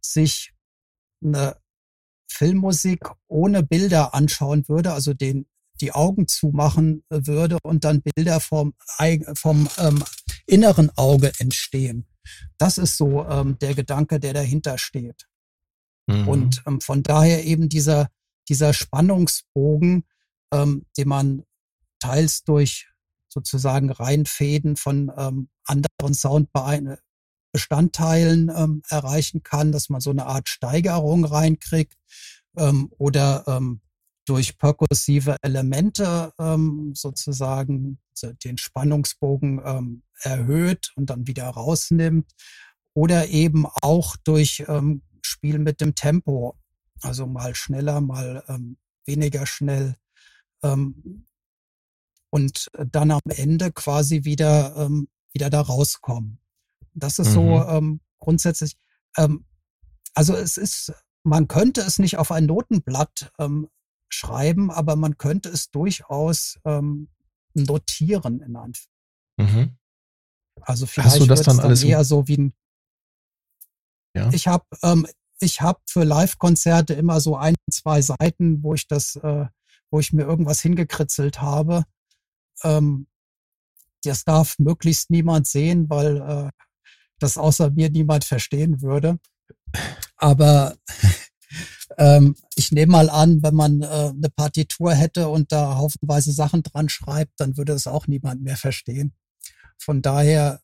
[0.00, 0.52] sich
[1.22, 1.56] eine
[2.28, 5.46] Filmmusik ohne Bilder anschauen würde, also den
[5.80, 8.74] die Augen zumachen würde und dann Bilder vom,
[9.34, 10.02] vom ähm,
[10.46, 12.06] inneren Auge entstehen.
[12.58, 15.26] Das ist so ähm, der Gedanke, der dahinter steht.
[16.06, 16.28] Mhm.
[16.28, 18.08] Und ähm, von daher eben dieser
[18.48, 20.04] dieser Spannungsbogen,
[20.52, 21.42] ähm, den man
[21.98, 22.88] teils durch
[23.28, 31.24] sozusagen Reinfäden von ähm, anderen Soundbestandteilen ähm, erreichen kann, dass man so eine Art Steigerung
[31.24, 31.98] reinkriegt
[32.56, 33.80] ähm, oder ähm,
[34.26, 37.98] durch perkussive Elemente ähm, sozusagen
[38.44, 42.30] den Spannungsbogen ähm, erhöht und dann wieder rausnimmt
[42.94, 46.56] oder eben auch durch ähm, Spiel mit dem Tempo
[47.02, 49.96] also mal schneller, mal ähm, weniger schnell.
[50.62, 51.26] Ähm,
[52.30, 56.38] und dann am Ende quasi wieder, ähm, wieder da rauskommen.
[56.94, 57.32] Das ist mhm.
[57.32, 58.76] so ähm, grundsätzlich.
[59.16, 59.44] Ähm,
[60.14, 63.68] also es ist, man könnte es nicht auf ein Notenblatt ähm,
[64.08, 66.58] schreiben, aber man könnte es durchaus
[67.54, 68.90] notieren in Anführungszeichen.
[69.38, 69.76] Mhm.
[70.62, 72.54] Also vielleicht Hast du das dann, dann alles eher so wie ein.
[74.16, 74.30] Ja.
[74.32, 75.06] Ich habe ähm,
[75.40, 79.46] ich habe für Live-Konzerte immer so ein, zwei Seiten, wo ich das, äh,
[79.90, 81.84] wo ich mir irgendwas hingekritzelt habe.
[82.62, 83.06] Ähm,
[84.02, 86.50] das darf möglichst niemand sehen, weil äh,
[87.18, 89.18] das außer mir niemand verstehen würde.
[90.16, 90.76] Aber
[91.98, 96.62] ähm, ich nehme mal an, wenn man äh, eine Partitur hätte und da haufenweise Sachen
[96.62, 99.14] dran schreibt, dann würde es auch niemand mehr verstehen.
[99.78, 100.62] Von daher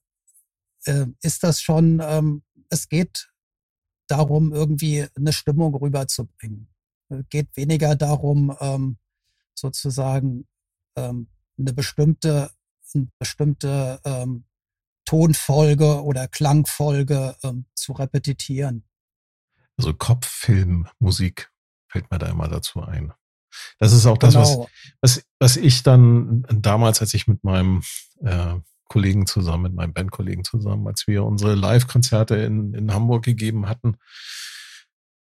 [0.87, 3.32] äh, ist das schon, ähm, es geht
[4.07, 6.69] darum, irgendwie eine Stimmung rüberzubringen.
[7.09, 8.99] Es äh, geht weniger darum, ähm,
[9.55, 10.47] sozusagen
[10.97, 11.29] ähm,
[11.59, 12.51] eine bestimmte,
[12.95, 14.45] eine bestimmte ähm,
[15.05, 18.85] Tonfolge oder Klangfolge ähm, zu repetitieren.
[19.77, 21.51] Also Kopffilmmusik
[21.89, 23.13] fällt mir da immer dazu ein.
[23.79, 24.69] Das ist auch das, genau.
[25.01, 27.83] was, was, was ich dann damals, als ich mit meinem
[28.21, 28.55] äh,
[28.93, 33.97] Kollegen zusammen, mit meinem Bandkollegen zusammen, als wir unsere Live-Konzerte in, in Hamburg gegeben hatten.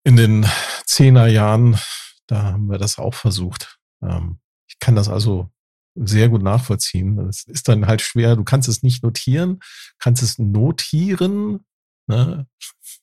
[0.04, 0.46] In den
[0.84, 1.78] Zehner Jahren,
[2.26, 3.78] da haben wir das auch versucht.
[4.02, 4.38] Ähm,
[4.68, 5.48] ich kann das also
[5.94, 7.18] sehr gut nachvollziehen.
[7.20, 9.60] Es ist dann halt schwer, du kannst es nicht notieren,
[9.98, 11.64] kannst es notieren,
[12.06, 12.46] ne?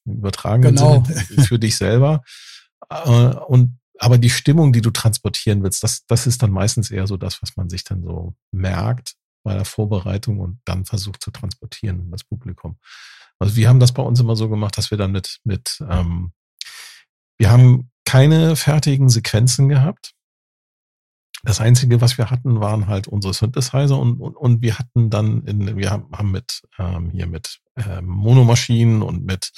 [0.06, 1.04] übertragen genau.
[1.48, 2.22] für dich selber.
[2.88, 3.10] Äh,
[3.48, 7.18] und aber die Stimmung, die du transportieren willst, das, das ist dann meistens eher so
[7.18, 12.02] das, was man sich dann so merkt bei der Vorbereitung und dann versucht zu transportieren
[12.02, 12.78] in das Publikum.
[13.40, 16.32] Also wir haben das bei uns immer so gemacht, dass wir dann mit, mit ähm,
[17.38, 20.14] wir haben keine fertigen Sequenzen gehabt.
[21.44, 25.44] Das Einzige, was wir hatten, waren halt unsere Synthesizer und, und, und wir hatten dann,
[25.46, 29.52] in, wir haben mit ähm, hier mit ähm, Monomaschinen und mit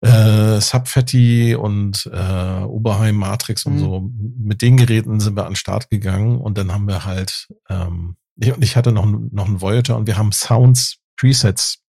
[0.00, 3.78] äh, Subfetti und äh, Oberheim Matrix und mhm.
[3.78, 4.10] so.
[4.38, 8.16] Mit den Geräten sind wir an den Start gegangen und dann haben wir halt, ähm,
[8.36, 11.82] ich, ich hatte noch, noch einen Voyager und wir haben Sounds, Presets,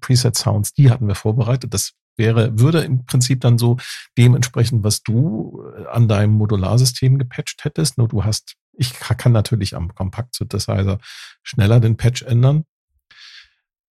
[0.00, 1.74] Preset Sounds, die hatten wir vorbereitet.
[1.74, 3.76] Das wäre, würde im Prinzip dann so
[4.16, 7.98] dementsprechend, was du äh, an deinem Modularsystem gepatcht hättest.
[7.98, 10.98] Nur du hast, ich kann natürlich am Compact Synthesizer
[11.42, 12.64] schneller den Patch ändern.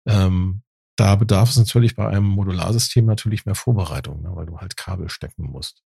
[0.05, 0.63] Ähm,
[0.95, 5.09] da bedarf es natürlich bei einem Modularsystem natürlich mehr Vorbereitung, ne, weil du halt Kabel
[5.09, 5.83] stecken musst.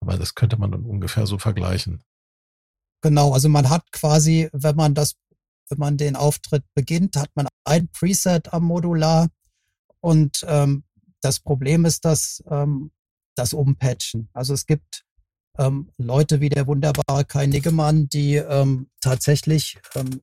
[0.00, 2.02] Aber das könnte man dann ungefähr so vergleichen.
[3.04, 5.16] Genau, also man hat quasi, wenn man das,
[5.68, 9.28] wenn man den Auftritt beginnt, hat man ein Preset am Modular
[10.00, 10.84] und ähm,
[11.20, 12.92] das Problem ist, dass ähm,
[13.34, 14.30] das Umpatchen.
[14.32, 15.04] Also es gibt
[15.58, 20.22] ähm, Leute wie der wunderbare Kai Niggemann, die ähm, tatsächlich ähm,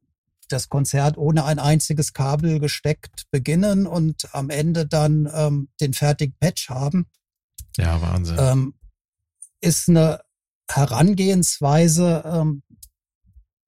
[0.50, 6.36] das Konzert ohne ein einziges Kabel gesteckt beginnen und am Ende dann ähm, den fertigen
[6.40, 7.06] Patch haben.
[7.78, 8.38] Ja, Wahnsinn.
[8.40, 8.74] Ähm,
[9.62, 10.22] ist eine
[10.76, 12.64] Herangehensweise, ähm,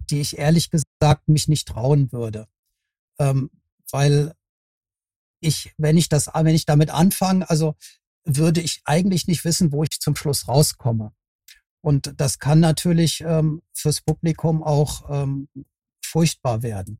[0.09, 2.47] die ich ehrlich gesagt mich nicht trauen würde.
[3.19, 3.49] Ähm,
[3.91, 4.33] weil
[5.39, 7.75] ich, wenn ich das, wenn ich damit anfange, also
[8.25, 11.13] würde ich eigentlich nicht wissen, wo ich zum Schluss rauskomme.
[11.81, 15.49] Und das kann natürlich ähm, fürs Publikum auch ähm,
[16.03, 16.99] furchtbar werden.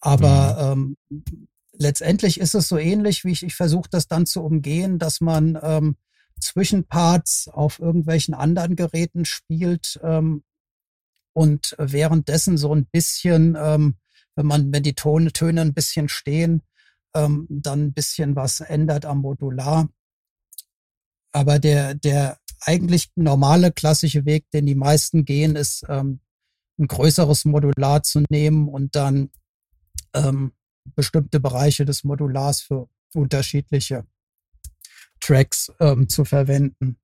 [0.00, 0.96] Aber mhm.
[1.10, 1.26] ähm,
[1.72, 5.58] letztendlich ist es so ähnlich, wie ich, ich versuche das dann zu umgehen, dass man
[5.62, 5.96] ähm,
[6.40, 10.44] Zwischenparts auf irgendwelchen anderen Geräten spielt ähm,
[11.32, 13.96] und währenddessen so ein bisschen, ähm,
[14.36, 16.62] wenn man, wenn die Tone, Töne ein bisschen stehen,
[17.14, 19.88] ähm, dann ein bisschen was ändert am Modular.
[21.32, 26.20] Aber der, der eigentlich normale klassische Weg, den die meisten gehen, ist ähm,
[26.78, 29.30] ein größeres Modular zu nehmen und dann
[30.14, 30.52] ähm,
[30.94, 34.06] bestimmte Bereiche des Modulars für unterschiedliche
[35.24, 36.98] Tracks ähm, zu verwenden.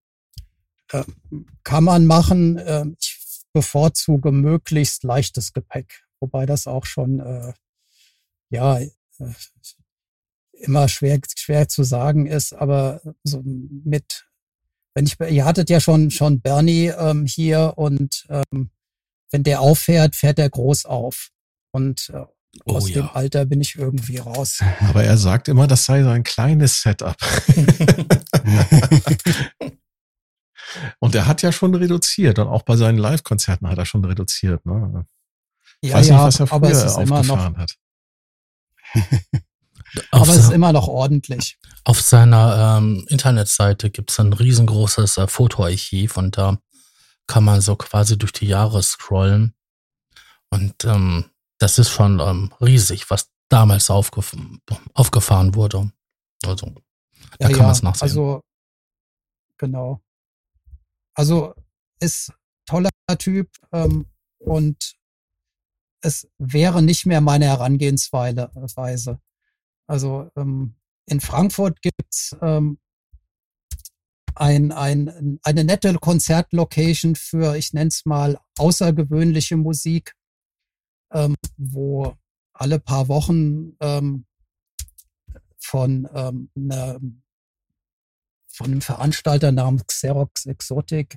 [0.93, 2.61] Ähm, kann man machen.
[2.65, 3.19] Ähm, ich
[3.53, 7.53] bevorzuge möglichst leichtes Gepäck, wobei das auch schon äh,
[8.51, 8.91] ja äh,
[10.53, 14.27] immer schwer schwer zu sagen ist, aber so mit
[14.95, 18.71] wenn ich ihr hattet ja schon schon Bernie ähm, hier und ähm,
[19.31, 21.31] wenn der auffährt, fährt er groß auf.
[21.73, 22.27] Und äh,
[22.65, 22.97] oh, aus ja.
[22.97, 24.61] dem Alter bin ich irgendwie raus.
[24.89, 27.17] Aber er sagt immer, das sei so ein kleines Setup.
[30.99, 34.65] und er hat ja schon reduziert und auch bei seinen Live-Konzerten hat er schon reduziert.
[34.67, 35.07] Ne?
[35.81, 37.77] Ich ja, weiß ja, nicht, was er früher aufgefahren hat.
[40.11, 41.59] aber es ist immer noch ordentlich.
[41.85, 46.59] Auf seiner ähm, Internetseite gibt es ein riesengroßes äh, Fotoarchiv und da
[47.27, 49.55] kann man so quasi durch die Jahre scrollen.
[50.51, 51.27] Und ähm,
[51.61, 54.35] das ist schon ähm, riesig, was damals aufgef
[54.95, 55.93] aufgefahren wurde.
[56.45, 56.75] Also,
[57.39, 58.09] da ja, kann man es nachsehen.
[58.09, 58.43] Also,
[59.59, 60.01] genau.
[61.15, 61.55] Also,
[62.01, 62.33] ist
[62.67, 64.07] toller Typ ähm,
[64.39, 64.95] und
[66.03, 69.21] es wäre nicht mehr meine Herangehensweise.
[69.87, 72.79] Also ähm, in Frankfurt gibt's ähm,
[74.35, 80.15] ein, ein, eine nette Konzertlocation für, ich nenne es mal, außergewöhnliche Musik,
[81.13, 82.15] ähm, wo
[82.53, 84.27] alle paar Wochen ähm,
[85.59, 87.01] von, ähm, einer,
[88.49, 91.17] von einem Veranstalter namens Xerox Exotic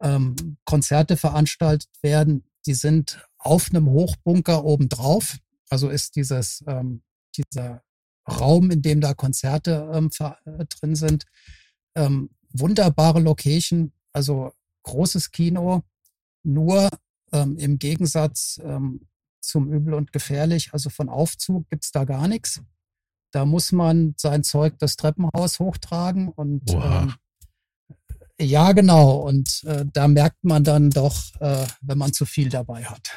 [0.00, 2.44] ähm, Konzerte veranstaltet werden.
[2.66, 5.38] Die sind auf einem Hochbunker obendrauf.
[5.68, 7.02] Also ist dieses, ähm,
[7.36, 7.82] dieser
[8.28, 11.24] Raum, in dem da Konzerte ähm, äh, drin sind,
[11.94, 15.82] ähm, wunderbare Location, also großes Kino,
[16.42, 16.88] nur
[17.32, 19.06] ähm, im Gegensatz ähm,
[19.46, 22.62] zum Übel und Gefährlich, also von Aufzug gibt's da gar nichts.
[23.32, 27.14] Da muss man sein Zeug das Treppenhaus hochtragen und ähm,
[28.40, 29.16] ja, genau.
[29.16, 33.10] Und äh, da merkt man dann doch, äh, wenn man zu viel dabei hat.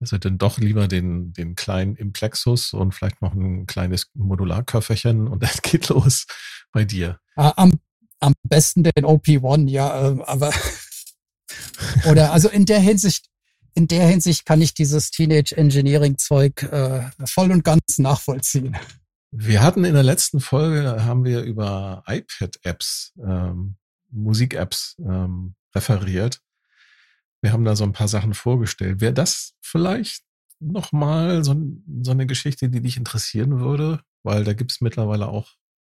[0.00, 5.42] Also dann doch lieber den, den kleinen Implexus und vielleicht noch ein kleines Modularköfferchen und
[5.42, 6.26] dann geht los
[6.72, 7.20] bei dir.
[7.36, 7.72] Ah, am
[8.20, 10.52] am besten den OP1, ja, äh, aber
[12.10, 13.26] oder also in der Hinsicht,
[13.74, 18.76] in der Hinsicht kann ich dieses Teenage Engineering Zeug äh, voll und ganz nachvollziehen.
[19.30, 23.76] Wir hatten in der letzten Folge, haben wir über iPad-Apps, ähm,
[24.10, 26.40] Musik-Apps ähm, referiert.
[27.42, 29.00] Wir haben da so ein paar Sachen vorgestellt.
[29.00, 30.22] Wäre das vielleicht
[30.60, 31.60] nochmal so,
[32.00, 34.00] so eine Geschichte, die dich interessieren würde?
[34.22, 35.50] Weil da gibt's mittlerweile auch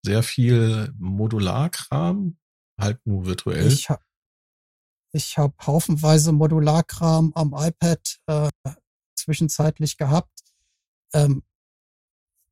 [0.03, 2.39] sehr viel Modularkram,
[2.81, 3.66] halt nur virtuell.
[3.68, 3.89] Ich,
[5.16, 8.50] ich habe haufenweise Modularkram am iPad äh,
[9.14, 10.40] zwischenzeitlich gehabt.
[11.14, 11.42] Ähm,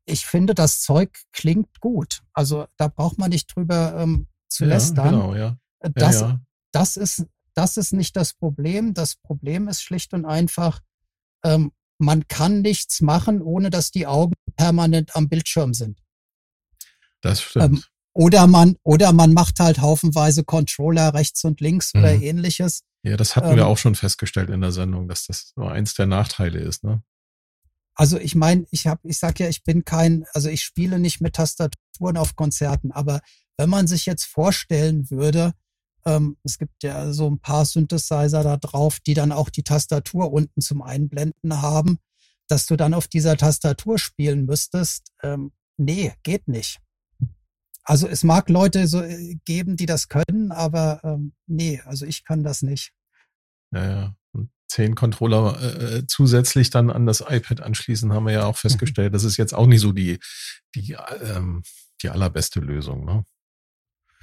[0.07, 2.23] ich finde, das Zeug klingt gut.
[2.33, 5.11] Also da braucht man nicht drüber ähm, zu ja, lästern.
[5.11, 5.59] Genau, ja.
[5.81, 6.41] Äh, das, ja, ja.
[6.73, 8.95] das, ist, das ist nicht das Problem.
[8.95, 10.81] Das Problem ist schlicht und einfach,
[11.45, 16.01] ähm, man kann nichts machen, ohne dass die Augen permanent am Bildschirm sind.
[17.21, 17.65] Das stimmt.
[17.65, 17.85] Ähm,
[18.15, 22.01] oder man, oder man macht halt haufenweise Controller rechts und links mhm.
[22.01, 22.83] oder ähnliches.
[23.03, 25.95] Ja, das hatten wir ähm, auch schon festgestellt in der Sendung, dass das so eins
[25.95, 27.03] der Nachteile ist, ne?
[27.97, 31.21] Also ich meine, ich habe, ich sag ja, ich bin kein, also ich spiele nicht
[31.21, 33.21] mit Tastaturen auf Konzerten, aber
[33.57, 35.53] wenn man sich jetzt vorstellen würde,
[36.05, 40.33] ähm, es gibt ja so ein paar Synthesizer da drauf, die dann auch die Tastatur
[40.33, 41.99] unten zum Einblenden haben,
[42.49, 45.13] dass du dann auf dieser Tastatur spielen müsstest.
[45.23, 46.81] Ähm, nee, geht nicht.
[47.85, 52.25] Also es mag Leute so äh, geben, die das können, aber ähm, nee, also ich
[52.25, 52.93] kann das nicht.
[53.73, 54.17] Ja, ja
[54.75, 59.13] zehn Controller äh, äh, zusätzlich dann an das iPad anschließen, haben wir ja auch festgestellt.
[59.13, 59.15] Mhm.
[59.15, 60.19] Das ist jetzt auch nicht so die,
[60.75, 61.63] die, ähm,
[62.03, 63.05] die allerbeste Lösung.
[63.05, 63.25] Ne?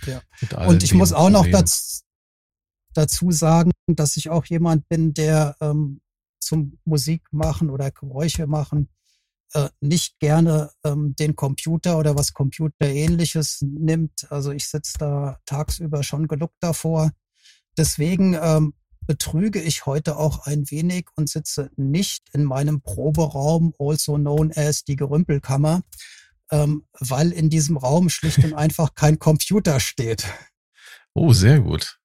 [0.05, 0.21] Ja.
[0.65, 2.01] Und ich muss auch noch dazu,
[2.93, 6.01] dazu sagen, dass ich auch jemand bin, der ähm,
[6.41, 8.89] zum Musik machen oder Geräusche machen
[9.53, 14.31] äh, nicht gerne ähm, den Computer oder was Computerähnliches nimmt.
[14.31, 17.11] Also ich sitze da tagsüber schon genug davor.
[17.77, 18.73] Deswegen ähm,
[19.07, 24.83] betrüge ich heute auch ein wenig und sitze nicht in meinem Proberaum, also known as
[24.83, 25.81] die Gerümpelkammer,
[26.51, 30.25] ähm, weil in diesem Raum schlicht und einfach kein Computer steht.
[31.13, 31.99] Oh, sehr gut.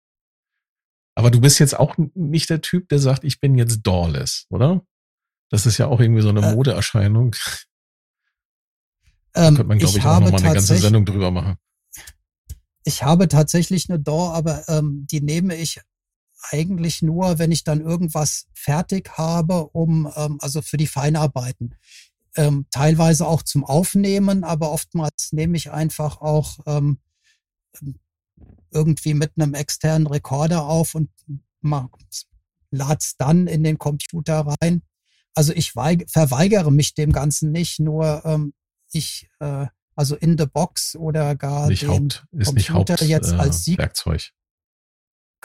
[1.15, 4.85] Aber du bist jetzt auch nicht der Typ, der sagt, ich bin jetzt doorless, oder?
[5.51, 7.35] Das ist ja auch irgendwie so eine äh, Modeerscheinung.
[9.33, 11.57] Da könnte man, glaube ich, ich auch nochmal eine ganze Sendung drüber machen.
[12.85, 15.81] Ich habe tatsächlich eine DAW, aber ähm, die nehme ich
[16.51, 21.75] eigentlich nur, wenn ich dann irgendwas fertig habe, um ähm, also für die Feinarbeiten.
[22.37, 26.99] Ähm, teilweise auch zum Aufnehmen, aber oftmals nehme ich einfach auch ähm,
[28.71, 31.11] irgendwie mit einem externen Rekorder auf und
[32.71, 34.83] lade es dann in den Computer rein.
[35.37, 38.55] Also ich verweigere mich dem Ganzen nicht, nur ähm,
[38.91, 43.01] ich, äh, also in the box oder gar nicht den Haupt, ist Computer nicht Haupt,
[43.03, 44.33] jetzt als äh, Sieg Werkzeug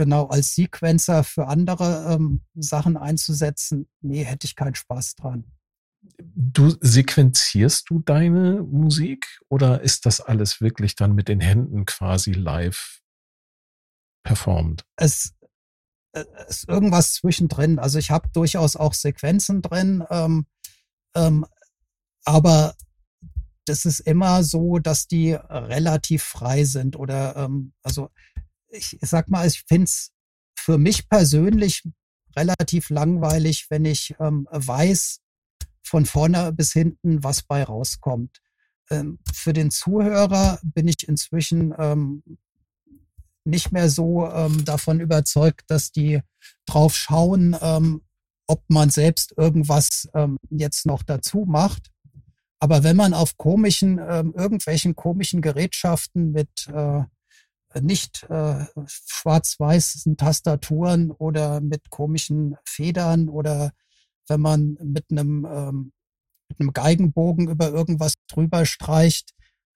[0.01, 5.45] genau als Sequencer für andere ähm, Sachen einzusetzen, nee, hätte ich keinen Spaß dran.
[6.17, 12.31] Du sequenzierst du deine Musik oder ist das alles wirklich dann mit den Händen quasi
[12.31, 13.01] live
[14.23, 14.85] performt?
[14.95, 15.35] Es
[16.47, 17.79] ist irgendwas zwischendrin.
[17.79, 20.45] Also ich habe durchaus auch Sequenzen drin, ähm,
[21.15, 21.45] ähm,
[22.25, 22.75] aber
[23.65, 28.09] das ist immer so, dass die relativ frei sind oder ähm, also
[28.69, 30.11] ich sag mal, ich finde es
[30.55, 31.83] für mich persönlich
[32.35, 35.19] relativ langweilig, wenn ich ähm, weiß
[35.83, 38.41] von vorne bis hinten, was bei rauskommt.
[38.89, 42.23] Ähm, für den Zuhörer bin ich inzwischen ähm,
[43.43, 46.21] nicht mehr so ähm, davon überzeugt, dass die
[46.65, 48.01] drauf schauen, ähm,
[48.47, 51.89] ob man selbst irgendwas ähm, jetzt noch dazu macht.
[52.59, 57.03] Aber wenn man auf komischen, ähm, irgendwelchen komischen Gerätschaften mit äh,
[57.79, 63.71] nicht äh, schwarz-weißen Tastaturen oder mit komischen Federn oder
[64.27, 65.91] wenn man mit einem, ähm,
[66.49, 69.31] mit einem Geigenbogen über irgendwas drüber streicht,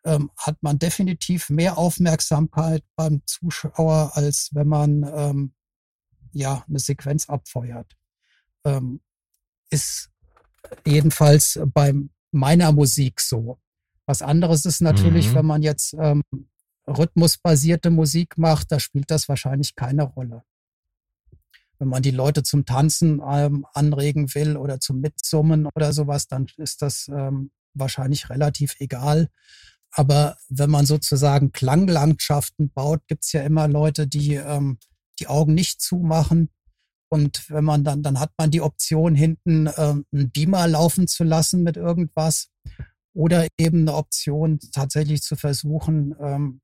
[0.06, 5.54] ähm, hat man definitiv mehr Aufmerksamkeit beim Zuschauer, als wenn man ähm,
[6.32, 7.98] ja eine Sequenz abfeuert.
[8.64, 9.02] Ähm,
[9.70, 10.10] ist
[10.86, 11.94] jedenfalls bei
[12.32, 13.60] meiner Musik so.
[14.06, 15.36] Was anderes ist natürlich, mhm.
[15.36, 16.22] wenn man jetzt ähm,
[16.88, 20.44] rhythmusbasierte Musik macht, da spielt das wahrscheinlich keine Rolle.
[21.80, 26.48] Wenn man die Leute zum Tanzen ähm, anregen will oder zum Mitsummen oder sowas, dann
[26.58, 29.30] ist das ähm, wahrscheinlich relativ egal.
[29.92, 34.78] Aber wenn man sozusagen Klanglandschaften baut, gibt's ja immer Leute, die ähm,
[35.20, 36.50] die Augen nicht zumachen.
[37.10, 41.24] Und wenn man dann, dann hat man die Option, hinten ähm, einen Beamer laufen zu
[41.24, 42.50] lassen mit irgendwas.
[43.14, 46.62] Oder eben eine Option, tatsächlich zu versuchen, ähm,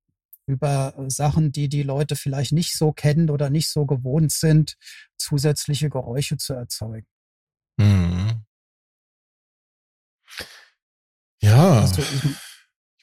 [0.47, 4.75] über Sachen, die die Leute vielleicht nicht so kennen oder nicht so gewohnt sind,
[5.17, 7.07] zusätzliche Geräusche zu erzeugen.
[7.77, 8.43] Mhm.
[11.41, 11.81] Ja.
[11.81, 12.23] Also ich,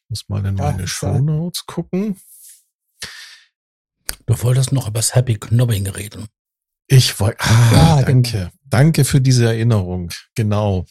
[0.08, 2.16] muss mal in meine Shownotes gucken.
[4.26, 6.26] Du wolltest noch über das Happy Knobbing reden.
[6.86, 8.50] Ich wollte, ah, ja, danke.
[8.64, 10.10] Danke für diese Erinnerung.
[10.34, 10.86] Genau.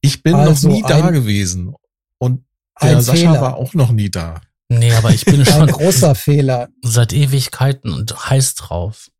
[0.00, 1.74] Ich bin also noch nie da gewesen.
[2.18, 2.44] Und
[2.80, 3.40] der Sascha Fehler.
[3.40, 4.40] war auch noch nie da.
[4.68, 5.62] Nee, aber ich bin schon.
[5.62, 6.68] Ein großer Fehler.
[6.82, 9.10] Seit Ewigkeiten und heiß drauf,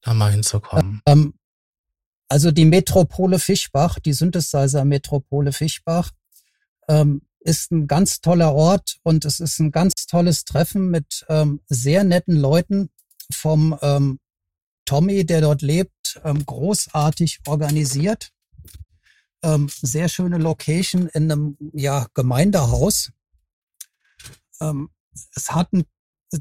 [0.00, 1.02] da mal hinzukommen.
[1.06, 1.34] Ähm,
[2.28, 6.10] also die Metropole Fischbach, die Synthesizer Metropole Fischbach,
[6.88, 11.60] ähm, ist ein ganz toller Ort und es ist ein ganz tolles Treffen mit ähm,
[11.68, 12.90] sehr netten Leuten
[13.32, 14.18] vom ähm,
[14.84, 18.32] Tommy, der dort lebt, ähm, großartig organisiert.
[19.42, 23.12] Ähm, sehr schöne Location in einem ja, Gemeindehaus.
[24.60, 24.90] Ähm,
[25.34, 25.84] es hat ein,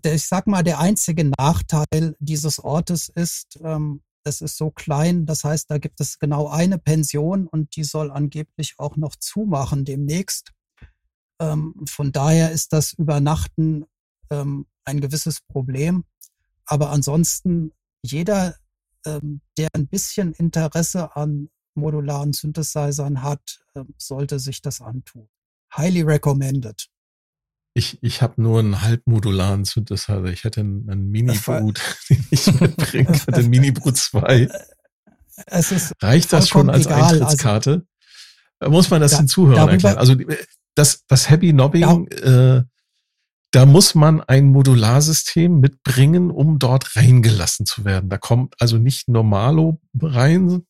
[0.04, 5.44] ich sag mal, der einzige Nachteil dieses Ortes ist, ähm, es ist so klein, das
[5.44, 10.55] heißt, da gibt es genau eine Pension und die soll angeblich auch noch zumachen demnächst.
[11.40, 13.86] Ähm, von daher ist das Übernachten
[14.30, 16.06] ähm, ein gewisses Problem.
[16.66, 17.72] Aber ansonsten,
[18.02, 18.56] jeder,
[19.06, 25.28] ähm, der ein bisschen Interesse an modularen Synthesizern hat, ähm, sollte sich das antun.
[25.76, 26.88] Highly recommended.
[27.74, 30.24] Ich, ich habe nur einen halbmodularen Synthesizer.
[30.26, 34.50] Ich hätte einen, einen Mini-Brut, den ich mitbringen kann, den Mini-Brut 2.
[35.48, 37.02] Es ist Reicht das schon als egal.
[37.02, 37.86] Also Eintrittskarte?
[38.58, 39.98] Also, Muss man das da, den Zuhörern erklären?
[39.98, 40.16] Also
[40.76, 42.58] das, das Happy Nobbing, ja.
[42.58, 42.64] äh,
[43.52, 48.10] da muss man ein Modularsystem mitbringen, um dort reingelassen zu werden.
[48.10, 50.66] Da kommt also nicht Normalo rein,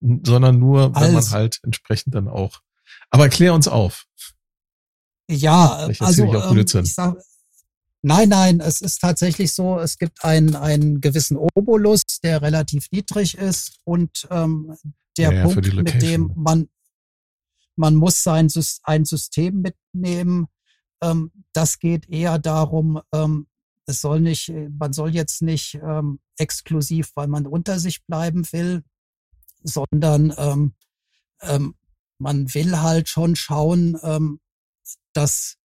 [0.00, 2.60] sondern nur, wenn also, man halt entsprechend dann auch.
[3.10, 4.04] Aber klär uns auf.
[5.30, 7.16] Ja, also ähm, ich sag,
[8.02, 13.38] nein, nein, es ist tatsächlich so, es gibt einen, einen gewissen Obolus, der relativ niedrig
[13.38, 14.76] ist und ähm,
[15.16, 16.68] der ja, Punkt, ja, mit dem man
[17.80, 18.48] man muss sein
[18.84, 20.46] ein System mitnehmen.
[21.02, 23.46] Ähm, das geht eher darum, ähm,
[23.86, 28.84] es soll nicht, man soll jetzt nicht ähm, exklusiv, weil man unter sich bleiben will,
[29.64, 30.74] sondern ähm,
[31.40, 31.74] ähm,
[32.18, 34.40] man will halt schon schauen, ähm,
[35.14, 35.56] dass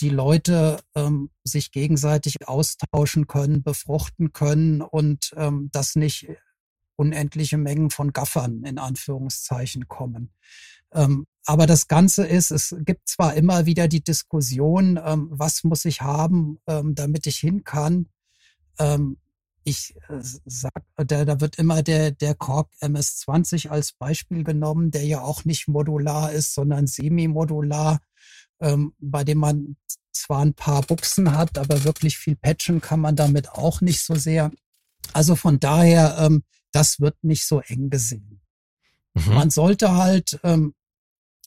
[0.00, 6.28] die Leute ähm, sich gegenseitig austauschen können, befruchten können und ähm, dass nicht
[6.98, 10.32] unendliche Mengen von Gaffern in Anführungszeichen kommen.
[10.92, 15.84] Ähm, aber das Ganze ist, es gibt zwar immer wieder die Diskussion, ähm, was muss
[15.84, 18.08] ich haben, ähm, damit ich hin kann.
[18.78, 19.18] Ähm,
[19.64, 25.04] ich äh, sag, da, da wird immer der, der Korg MS-20 als Beispiel genommen, der
[25.04, 28.00] ja auch nicht modular ist, sondern semi-modular
[28.60, 29.76] ähm, bei dem man
[30.12, 34.14] zwar ein paar Buchsen hat, aber wirklich viel patchen kann man damit auch nicht so
[34.14, 34.50] sehr.
[35.12, 36.42] Also von daher, ähm,
[36.72, 38.40] das wird nicht so eng gesehen.
[39.14, 39.34] Mhm.
[39.34, 40.74] Man sollte halt, ähm,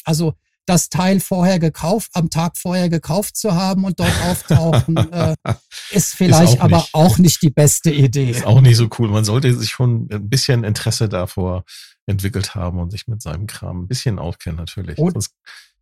[0.04, 5.36] also das Teil vorher gekauft, am Tag vorher gekauft zu haben und dort auftauchen, äh,
[5.92, 8.32] ist vielleicht ist auch aber nicht, auch nicht die beste Idee.
[8.32, 9.10] Ist auch nicht so cool.
[9.10, 11.64] Man sollte sich schon ein bisschen Interesse davor
[12.06, 14.98] entwickelt haben und sich mit seinem Kram ein bisschen auskennen, natürlich.
[14.98, 15.30] Und,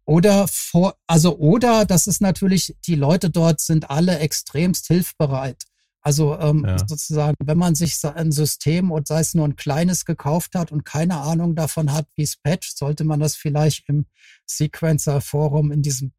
[0.05, 5.65] oder vor, also, oder das ist natürlich, die Leute dort sind alle extremst hilfbereit.
[6.01, 6.77] Also ähm, ja.
[6.87, 10.85] sozusagen, wenn man sich ein System und sei es nur ein kleines gekauft hat und
[10.85, 14.05] keine Ahnung davon hat, wie es patcht, sollte man das vielleicht im
[14.45, 16.13] Sequencer Forum in diesem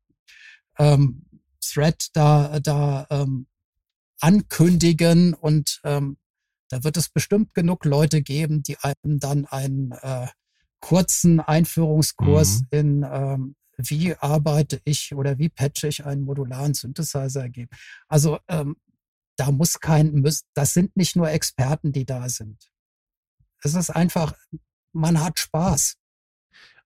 [0.78, 1.24] ähm,
[1.60, 3.46] Thread da, da ähm,
[4.20, 6.18] ankündigen und ähm,
[6.68, 10.28] da wird es bestimmt genug Leute geben, die einem dann einen äh,
[10.80, 12.66] kurzen Einführungskurs mhm.
[12.70, 17.70] in ähm, wie arbeite ich oder wie patche ich einen modularen Synthesizer geben.
[18.08, 18.76] Also ähm,
[19.40, 20.22] da muss kein,
[20.52, 22.70] das sind nicht nur Experten, die da sind.
[23.62, 24.34] Es ist einfach,
[24.92, 25.96] man hat Spaß.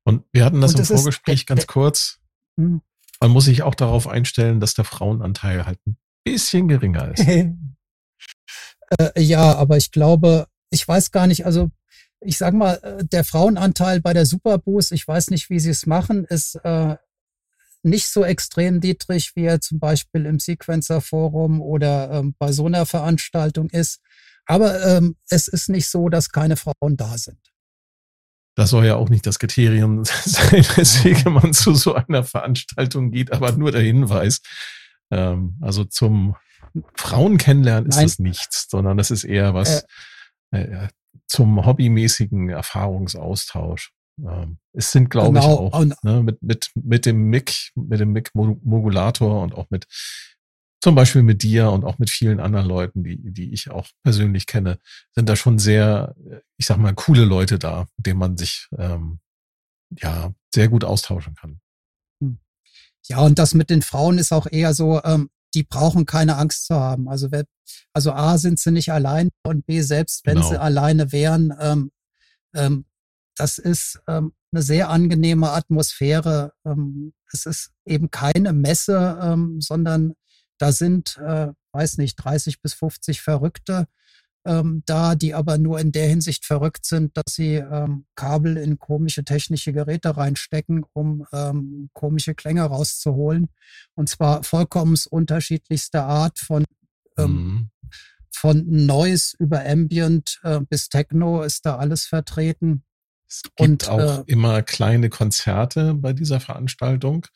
[0.05, 2.21] Und wir hatten das Und im Vorgespräch ist, ganz kurz.
[2.57, 2.81] Hm.
[3.21, 7.27] Man muss sich auch darauf einstellen, dass der Frauenanteil halt ein bisschen geringer ist.
[8.99, 11.71] äh, ja, aber ich glaube, ich weiß gar nicht, also
[12.21, 15.87] ich sage mal, äh, der Frauenanteil bei der Superboost, ich weiß nicht, wie sie es
[15.87, 16.97] machen, ist äh,
[17.85, 22.67] nicht so extrem niedrig, wie er zum Beispiel im Sequencer Forum oder ähm, bei so
[22.67, 24.01] einer Veranstaltung ist.
[24.47, 27.39] Aber ähm, es ist nicht so, dass keine Frauen da sind.
[28.57, 33.33] Das soll ja auch nicht das Kriterium sein, weswegen man zu so einer Veranstaltung geht,
[33.33, 34.41] aber nur der Hinweis.
[35.11, 36.37] Ähm, also zum
[36.95, 38.07] Frauen kennenlernen ist Nein.
[38.07, 39.85] das nichts, sondern das ist eher was
[40.53, 40.89] äh, äh,
[41.27, 43.93] zum hobbymäßigen Erfahrungsaustausch.
[44.19, 45.69] Ähm, es sind, glaube genau.
[45.69, 49.87] ich, auch ne, mit, mit, mit dem MIG, mit dem MIG-Modulator und auch mit
[50.85, 54.47] zum Beispiel mit dir und auch mit vielen anderen Leuten, die, die ich auch persönlich
[54.47, 54.79] kenne,
[55.15, 56.15] sind da schon sehr,
[56.59, 59.19] ich sag mal, coole Leute da, mit denen man sich ähm,
[59.91, 61.61] ja sehr gut austauschen kann.
[62.23, 62.39] Hm.
[63.07, 66.67] ja, und das mit den Frauen ist auch eher so, ähm, die brauchen keine Angst
[66.67, 67.09] zu haben.
[67.09, 67.31] Also,
[67.95, 70.49] also A, sind sie nicht allein und B, selbst wenn genau.
[70.51, 71.93] sie alleine wären, ähm,
[72.55, 72.85] ähm,
[73.37, 76.53] das ist ähm, eine sehr angenehme Atmosphäre.
[76.65, 80.15] Ähm, es ist eben keine Messe, ähm, sondern
[80.59, 83.89] da sind, äh, weiß nicht, 30 bis 50 Verrückte
[84.47, 88.79] ähm, da, die aber nur in der Hinsicht verrückt sind, dass sie ähm, Kabel in
[88.79, 93.49] komische technische Geräte reinstecken, um ähm, komische Klänge rauszuholen.
[93.95, 96.65] Und zwar vollkommen unterschiedlichster Art von
[97.17, 97.71] mhm.
[98.31, 102.85] von Noise über Ambient äh, bis Techno ist da alles vertreten.
[103.29, 107.27] Es gibt Und, auch äh, immer kleine Konzerte bei dieser Veranstaltung.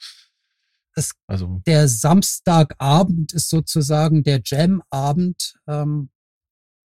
[0.95, 1.63] Es, also.
[1.67, 5.55] Der Samstagabend ist sozusagen der Jam-Abend.
[5.67, 6.11] Ähm,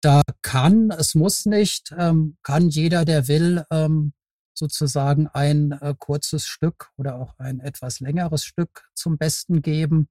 [0.02, 4.14] da kann, es muss nicht, ähm, kann jeder, der will, ähm,
[4.54, 10.10] sozusagen ein äh, kurzes Stück oder auch ein etwas längeres Stück zum Besten geben.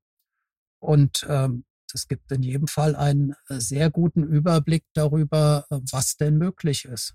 [0.80, 6.16] Und ähm, es gibt in jedem Fall einen äh, sehr guten Überblick darüber, äh, was
[6.16, 7.14] denn möglich ist.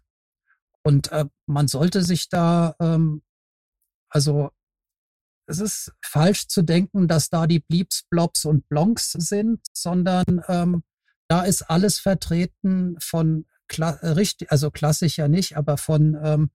[0.83, 3.23] Und äh, man sollte sich da, ähm,
[4.09, 4.51] also
[5.45, 10.83] es ist falsch zu denken, dass da die Bleeps, Blobs und Blonks sind, sondern ähm,
[11.27, 13.45] da ist alles vertreten von
[13.77, 16.51] äh, richtig, also klassisch ja nicht, aber von ähm,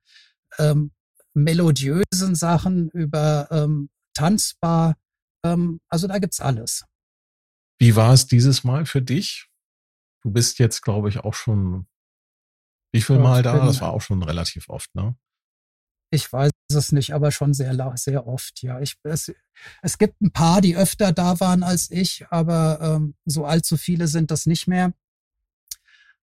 [0.59, 0.93] ähm,
[1.35, 4.97] melodiösen Sachen über ähm, tanzbar.
[5.45, 6.85] Ähm, also da gibt's alles.
[7.79, 9.49] Wie war es dieses Mal für dich?
[10.23, 11.87] Du bist jetzt, glaube ich, auch schon
[12.93, 13.65] wie viel Mal da?
[13.65, 15.17] Das war auch schon relativ oft, ne?
[16.11, 18.81] Ich weiß es nicht, aber schon sehr, sehr oft, ja.
[18.81, 19.31] Ich, es,
[19.83, 24.09] es gibt ein paar, die öfter da waren als ich, aber ähm, so allzu viele
[24.09, 24.95] sind das nicht mehr.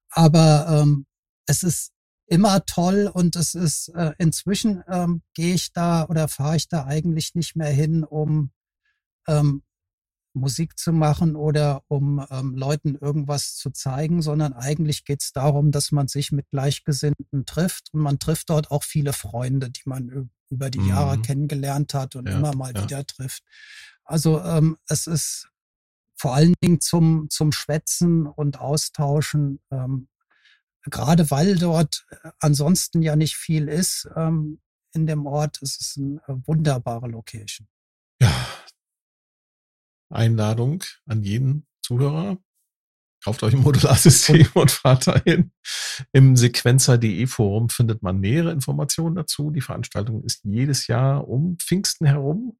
[0.09, 1.07] Aber ähm,
[1.47, 1.93] es ist
[2.27, 6.87] immer toll und es ist äh, inzwischen ähm, gehe ich da oder fahre ich da
[6.87, 8.53] eigentlich nicht mehr hin, um
[9.29, 9.63] ähm,
[10.35, 15.71] Musik zu machen oder um ähm, Leuten irgendwas zu zeigen, sondern eigentlich geht es darum,
[15.71, 20.31] dass man sich mit Gleichgesinnten trifft und man trifft dort auch viele Freunde, die man
[20.51, 20.89] über die mhm.
[20.89, 22.83] Jahre kennengelernt hat und ja, immer mal ja.
[22.83, 23.43] wieder trifft.
[24.05, 25.49] Also ähm, es ist
[26.17, 30.09] vor allen Dingen zum, zum Schwätzen und Austauschen, ähm,
[30.83, 34.61] gerade weil dort äh, ansonsten ja nicht viel ist ähm,
[34.93, 37.67] in dem Ort, es ist eine wunderbare Location.
[40.15, 42.39] Einladung an jeden Zuhörer.
[43.25, 45.51] Kauft euch ein Modularsystem und fahrt dahin.
[46.13, 49.51] Im Sequenzer.de Forum findet man nähere Informationen dazu.
[49.51, 52.59] Die Veranstaltung ist jedes Jahr um Pfingsten herum.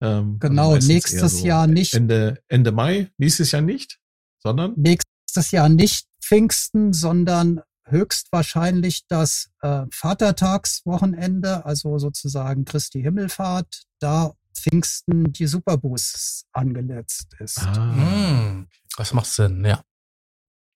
[0.00, 1.94] Ähm, genau, also nächstes so Jahr nicht.
[1.94, 3.98] Ende, Ende Mai, nächstes Jahr nicht,
[4.38, 4.72] sondern?
[4.76, 13.84] Nächstes Jahr nicht Pfingsten, sondern höchstwahrscheinlich das äh, Vatertagswochenende, also sozusagen Christi Himmelfahrt.
[14.00, 17.58] Da Pfingsten die Superboosts angeletzt ist.
[17.60, 19.82] Ah, hm, das macht Sinn, ja.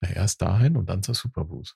[0.01, 1.75] Na, erst dahin und dann zur Superboost.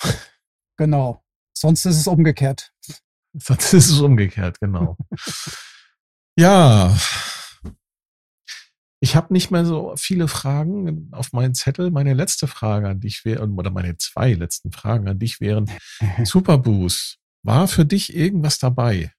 [0.76, 1.24] genau.
[1.56, 2.72] Sonst ist es umgekehrt.
[3.34, 4.96] Sonst ist es umgekehrt, genau.
[6.38, 6.94] ja.
[9.00, 11.90] Ich habe nicht mehr so viele Fragen auf meinen Zettel.
[11.90, 15.70] Meine letzte Frage an dich wäre, oder meine zwei letzten Fragen an dich wären,
[16.24, 19.12] Superboost, war für dich irgendwas dabei?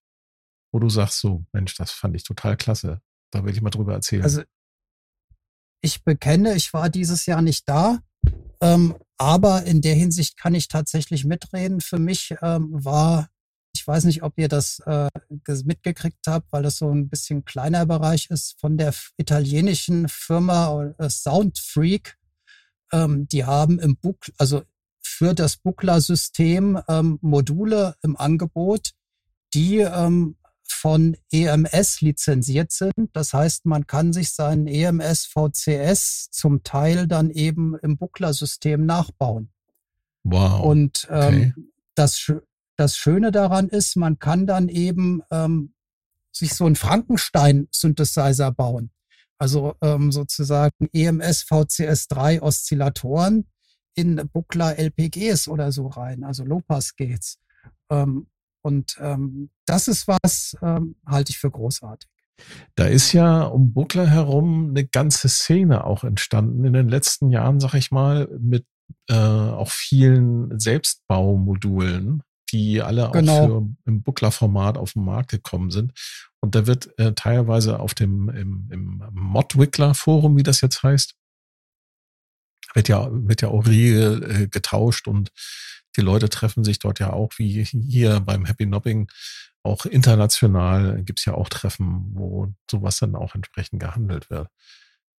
[0.74, 3.00] Wo du sagst so, Mensch, das fand ich total klasse.
[3.32, 4.24] Da will ich mal drüber erzählen.
[4.24, 4.42] Also
[5.82, 8.00] ich bekenne, ich war dieses Jahr nicht da,
[8.60, 11.80] ähm, aber in der Hinsicht kann ich tatsächlich mitreden.
[11.80, 13.30] Für mich ähm, war,
[13.74, 15.10] ich weiß nicht, ob ihr das äh,
[15.64, 21.10] mitgekriegt habt, weil das so ein bisschen kleiner Bereich ist, von der italienischen Firma äh,
[21.10, 22.18] Soundfreak.
[22.92, 24.64] Ähm, die haben im Book, also
[25.02, 28.92] für das Buckler-System ähm, Module im Angebot,
[29.54, 30.38] die ähm,
[30.74, 33.10] von EMS lizenziert sind.
[33.14, 39.52] Das heißt, man kann sich seinen EMS VCS zum Teil dann eben im Buckler-System nachbauen.
[40.24, 40.62] Wow.
[40.62, 41.54] Und ähm, okay.
[41.96, 42.32] das,
[42.76, 45.74] das Schöne daran ist, man kann dann eben ähm,
[46.32, 48.92] sich so einen Frankenstein-Synthesizer bauen.
[49.38, 53.48] Also ähm, sozusagen EMS VCS3 Oszillatoren
[53.96, 57.40] in Buckler LPGs oder so rein, also Low-Pass Gates.
[57.90, 58.28] Ähm,
[58.64, 62.10] und ähm, das ist was, ähm, halte ich für großartig.
[62.76, 67.60] Da ist ja um Buckler herum eine ganze Szene auch entstanden in den letzten Jahren,
[67.60, 68.66] sag ich mal, mit
[69.10, 73.34] äh, auch vielen Selbstbaumodulen, die alle genau.
[73.34, 75.94] auch für, im Buckler-Format auf den Markt gekommen sind.
[76.40, 81.16] Und da wird äh, teilweise auf dem im, im Modwickler-Forum, wie das jetzt heißt,
[82.74, 85.32] wird ja, wird ja auch rege äh, getauscht und
[85.98, 89.08] die Leute treffen sich dort ja auch wie hier beim Happy Nobbing
[89.64, 94.50] auch international gibt's ja auch Treffen, wo sowas dann auch entsprechend gehandelt wird.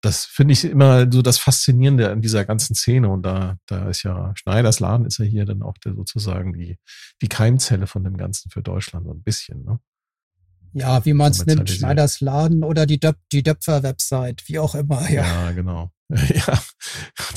[0.02, 3.08] Das finde ich immer so das Faszinierende an dieser ganzen Szene.
[3.08, 6.76] Und da, da ist ja Schneiders Laden ist ja hier dann auch der, sozusagen die,
[7.22, 9.64] die Keimzelle von dem Ganzen für Deutschland so ein bisschen.
[9.64, 9.80] Ne?
[10.74, 15.08] Ja, wie man es nimmt, Schneiders Laden oder die, Döp die Döpfer-Website, wie auch immer.
[15.08, 15.90] Ja, ja genau.
[16.10, 16.62] ja,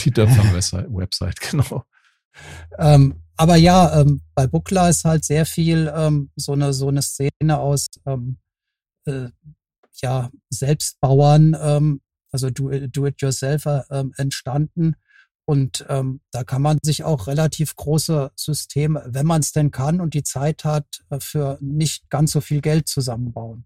[0.03, 1.85] die Döpfer-Website, genau.
[2.77, 7.03] Ähm, aber ja, ähm, bei Buckler ist halt sehr viel ähm, so eine so eine
[7.03, 8.37] Szene aus ähm,
[9.05, 9.29] äh,
[10.01, 14.95] ja Selbstbauern, ähm, also do, do it yourselfer ähm, entstanden.
[15.49, 20.13] Und da kann man sich auch relativ große Systeme, wenn man es denn kann und
[20.13, 23.63] die Zeit hat, äh, für nicht ganz so viel Geld zusammenbauen.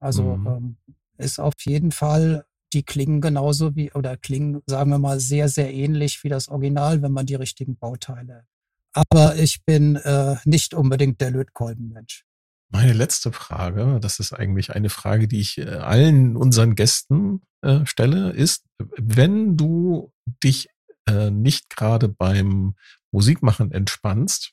[0.00, 0.76] Also mhm.
[1.18, 5.72] ist auf jeden Fall, die klingen genauso wie, oder klingen, sagen wir mal, sehr, sehr
[5.72, 8.44] ähnlich wie das Original, wenn man die richtigen Bauteile.
[8.92, 12.24] Aber ich bin äh, nicht unbedingt der Lötkolbenmensch.
[12.72, 17.84] Meine letzte Frage, das ist eigentlich eine Frage, die ich äh, allen unseren Gästen äh,
[17.84, 18.64] stelle, ist,
[18.96, 20.12] wenn du
[20.42, 20.68] dich
[21.06, 22.76] äh, nicht gerade beim
[23.10, 24.52] Musikmachen entspannst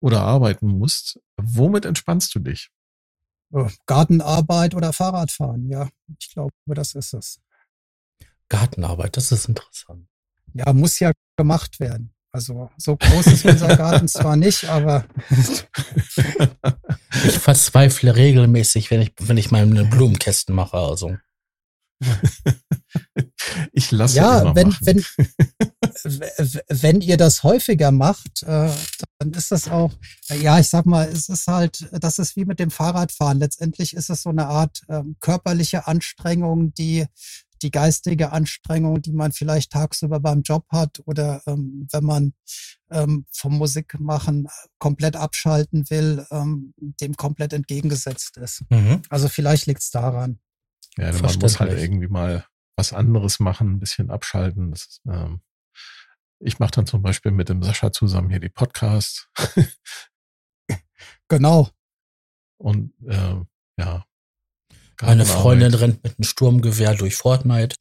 [0.00, 2.70] oder arbeiten musst, womit entspannst du dich?
[3.52, 5.88] Äh, Gartenarbeit oder Fahrradfahren, ja.
[6.18, 7.40] Ich glaube, das ist es.
[8.48, 10.06] Gartenarbeit, das ist interessant.
[10.54, 12.14] Ja, muss ja gemacht werden.
[12.30, 15.06] Also so groß ist unser Garten zwar nicht, aber
[17.24, 20.76] ich verzweifle regelmäßig, wenn ich wenn ich meine Blumenkästen mache.
[20.76, 21.16] Also
[23.72, 25.04] ich lasse ja, wenn, wenn,
[26.68, 28.70] wenn ihr das häufiger macht, äh,
[29.18, 29.92] dann ist das auch,
[30.28, 33.38] ja, ich sag mal, es ist halt, das ist wie mit dem Fahrradfahren.
[33.38, 37.06] Letztendlich ist es so eine Art ähm, körperliche Anstrengung, die
[37.62, 42.32] die geistige Anstrengung, die man vielleicht tagsüber beim Job hat oder ähm, wenn man
[42.90, 44.48] ähm, vom Musikmachen
[44.78, 48.62] komplett abschalten will, ähm, dem komplett entgegengesetzt ist.
[48.70, 49.02] Mhm.
[49.08, 50.38] Also vielleicht liegt es daran.
[50.96, 52.44] Ja, man muss halt irgendwie mal
[52.78, 54.72] was anderes machen, ein bisschen abschalten.
[54.72, 55.40] Ist, ähm,
[56.38, 59.28] ich mache dann zum Beispiel mit dem Sascha zusammen hier die Podcasts.
[61.28, 61.68] genau.
[62.56, 63.34] Und äh,
[63.78, 64.06] ja.
[65.00, 67.76] Meine Freundin rennt mit einem Sturmgewehr durch Fortnite.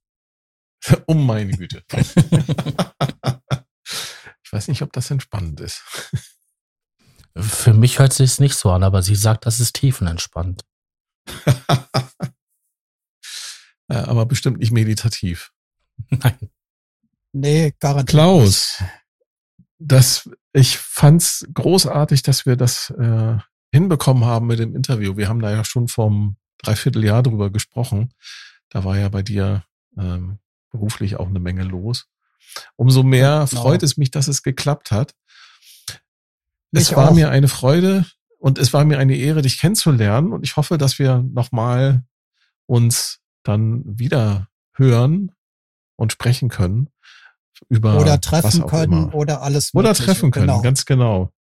[1.06, 1.84] um meine Güte.
[4.44, 5.82] ich weiß nicht, ob das entspannend ist.
[7.36, 10.64] Für mich hört sich es nicht so an, aber sie sagt, das ist tiefenentspannt.
[13.90, 15.52] Äh, aber bestimmt nicht meditativ.
[16.10, 16.38] Nein.
[17.34, 18.10] Nee, garantiert.
[18.10, 18.84] Klaus,
[19.80, 23.38] das, ich fand's großartig, dass wir das äh,
[23.72, 25.18] hinbekommen haben mit dem Interview.
[25.18, 28.14] Wir haben da ja schon vom Dreivierteljahr drüber gesprochen.
[28.70, 29.64] Da war ja bei dir
[29.98, 30.40] ähm,
[30.72, 32.08] beruflich auch eine Menge los.
[32.76, 33.62] Umso mehr genau.
[33.62, 35.14] freut es mich, dass es geklappt hat.
[36.72, 37.16] Es war auch.
[37.16, 38.06] mir eine Freude
[38.40, 40.34] und es war mir eine Ehre, dich kennenzulernen.
[40.34, 42.04] Und ich hoffe, dass wir nochmal
[42.66, 45.32] uns dann wieder hören
[45.96, 46.90] und sprechen können
[47.70, 49.16] über oder treffen können immer.
[49.16, 49.90] oder alles mögliche.
[49.90, 50.62] oder treffen können genau.
[50.62, 51.34] ganz genau.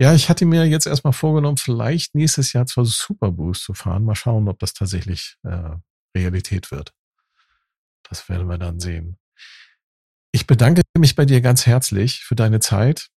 [0.00, 4.04] Ja ich hatte mir jetzt erstmal vorgenommen vielleicht nächstes Jahr zur Superboost zu fahren.
[4.04, 5.76] Mal schauen ob das tatsächlich äh,
[6.16, 6.94] Realität wird.
[8.08, 9.18] Das werden wir dann sehen.
[10.32, 13.10] Ich bedanke mich bei dir ganz herzlich für deine Zeit.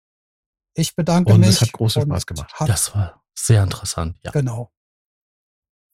[0.74, 2.54] Ich bedanke und mich und es hat großen Spaß gemacht.
[2.60, 4.32] das war sehr interessant ja.
[4.32, 4.74] Genau.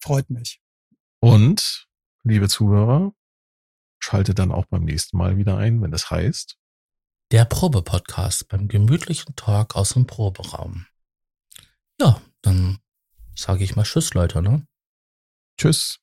[0.01, 0.61] Freut mich
[1.19, 1.87] und,
[2.23, 3.13] liebe Zuhörer,
[3.99, 6.57] schaltet dann auch beim nächsten Mal wieder ein, wenn es heißt.
[7.31, 10.85] Der Probe-Podcast beim gemütlichen Talk aus dem Proberaum.
[11.99, 12.79] Ja, dann
[13.35, 14.65] sage ich mal Tschüss, Leute, ne?
[15.57, 15.99] Tschüss.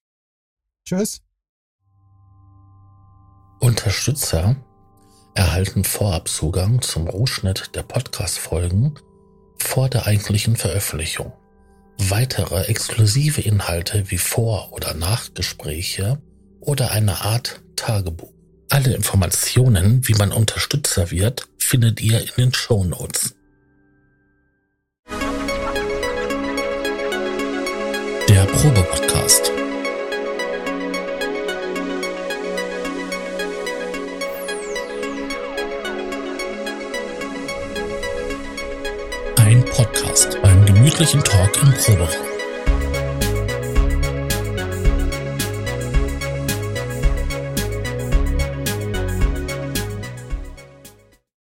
[0.85, 1.23] Tschüss.
[3.61, 4.57] Unterstützer
[5.35, 8.99] erhalten Vorabzugang zum Rohschnitt der Podcast-Folgen
[9.59, 11.33] vor der eigentlichen Veröffentlichung.
[11.99, 16.19] Weitere exklusive Inhalte wie Vor- oder Nachgespräche
[16.61, 18.33] oder eine Art Tagebuch.
[18.71, 23.35] Alle Informationen, wie man Unterstützer wird, findet ihr in den Show Notes.
[28.29, 29.53] Der Probe-Podcast.
[39.75, 42.34] Podcast beim gemütlichen Talk im Proberaum.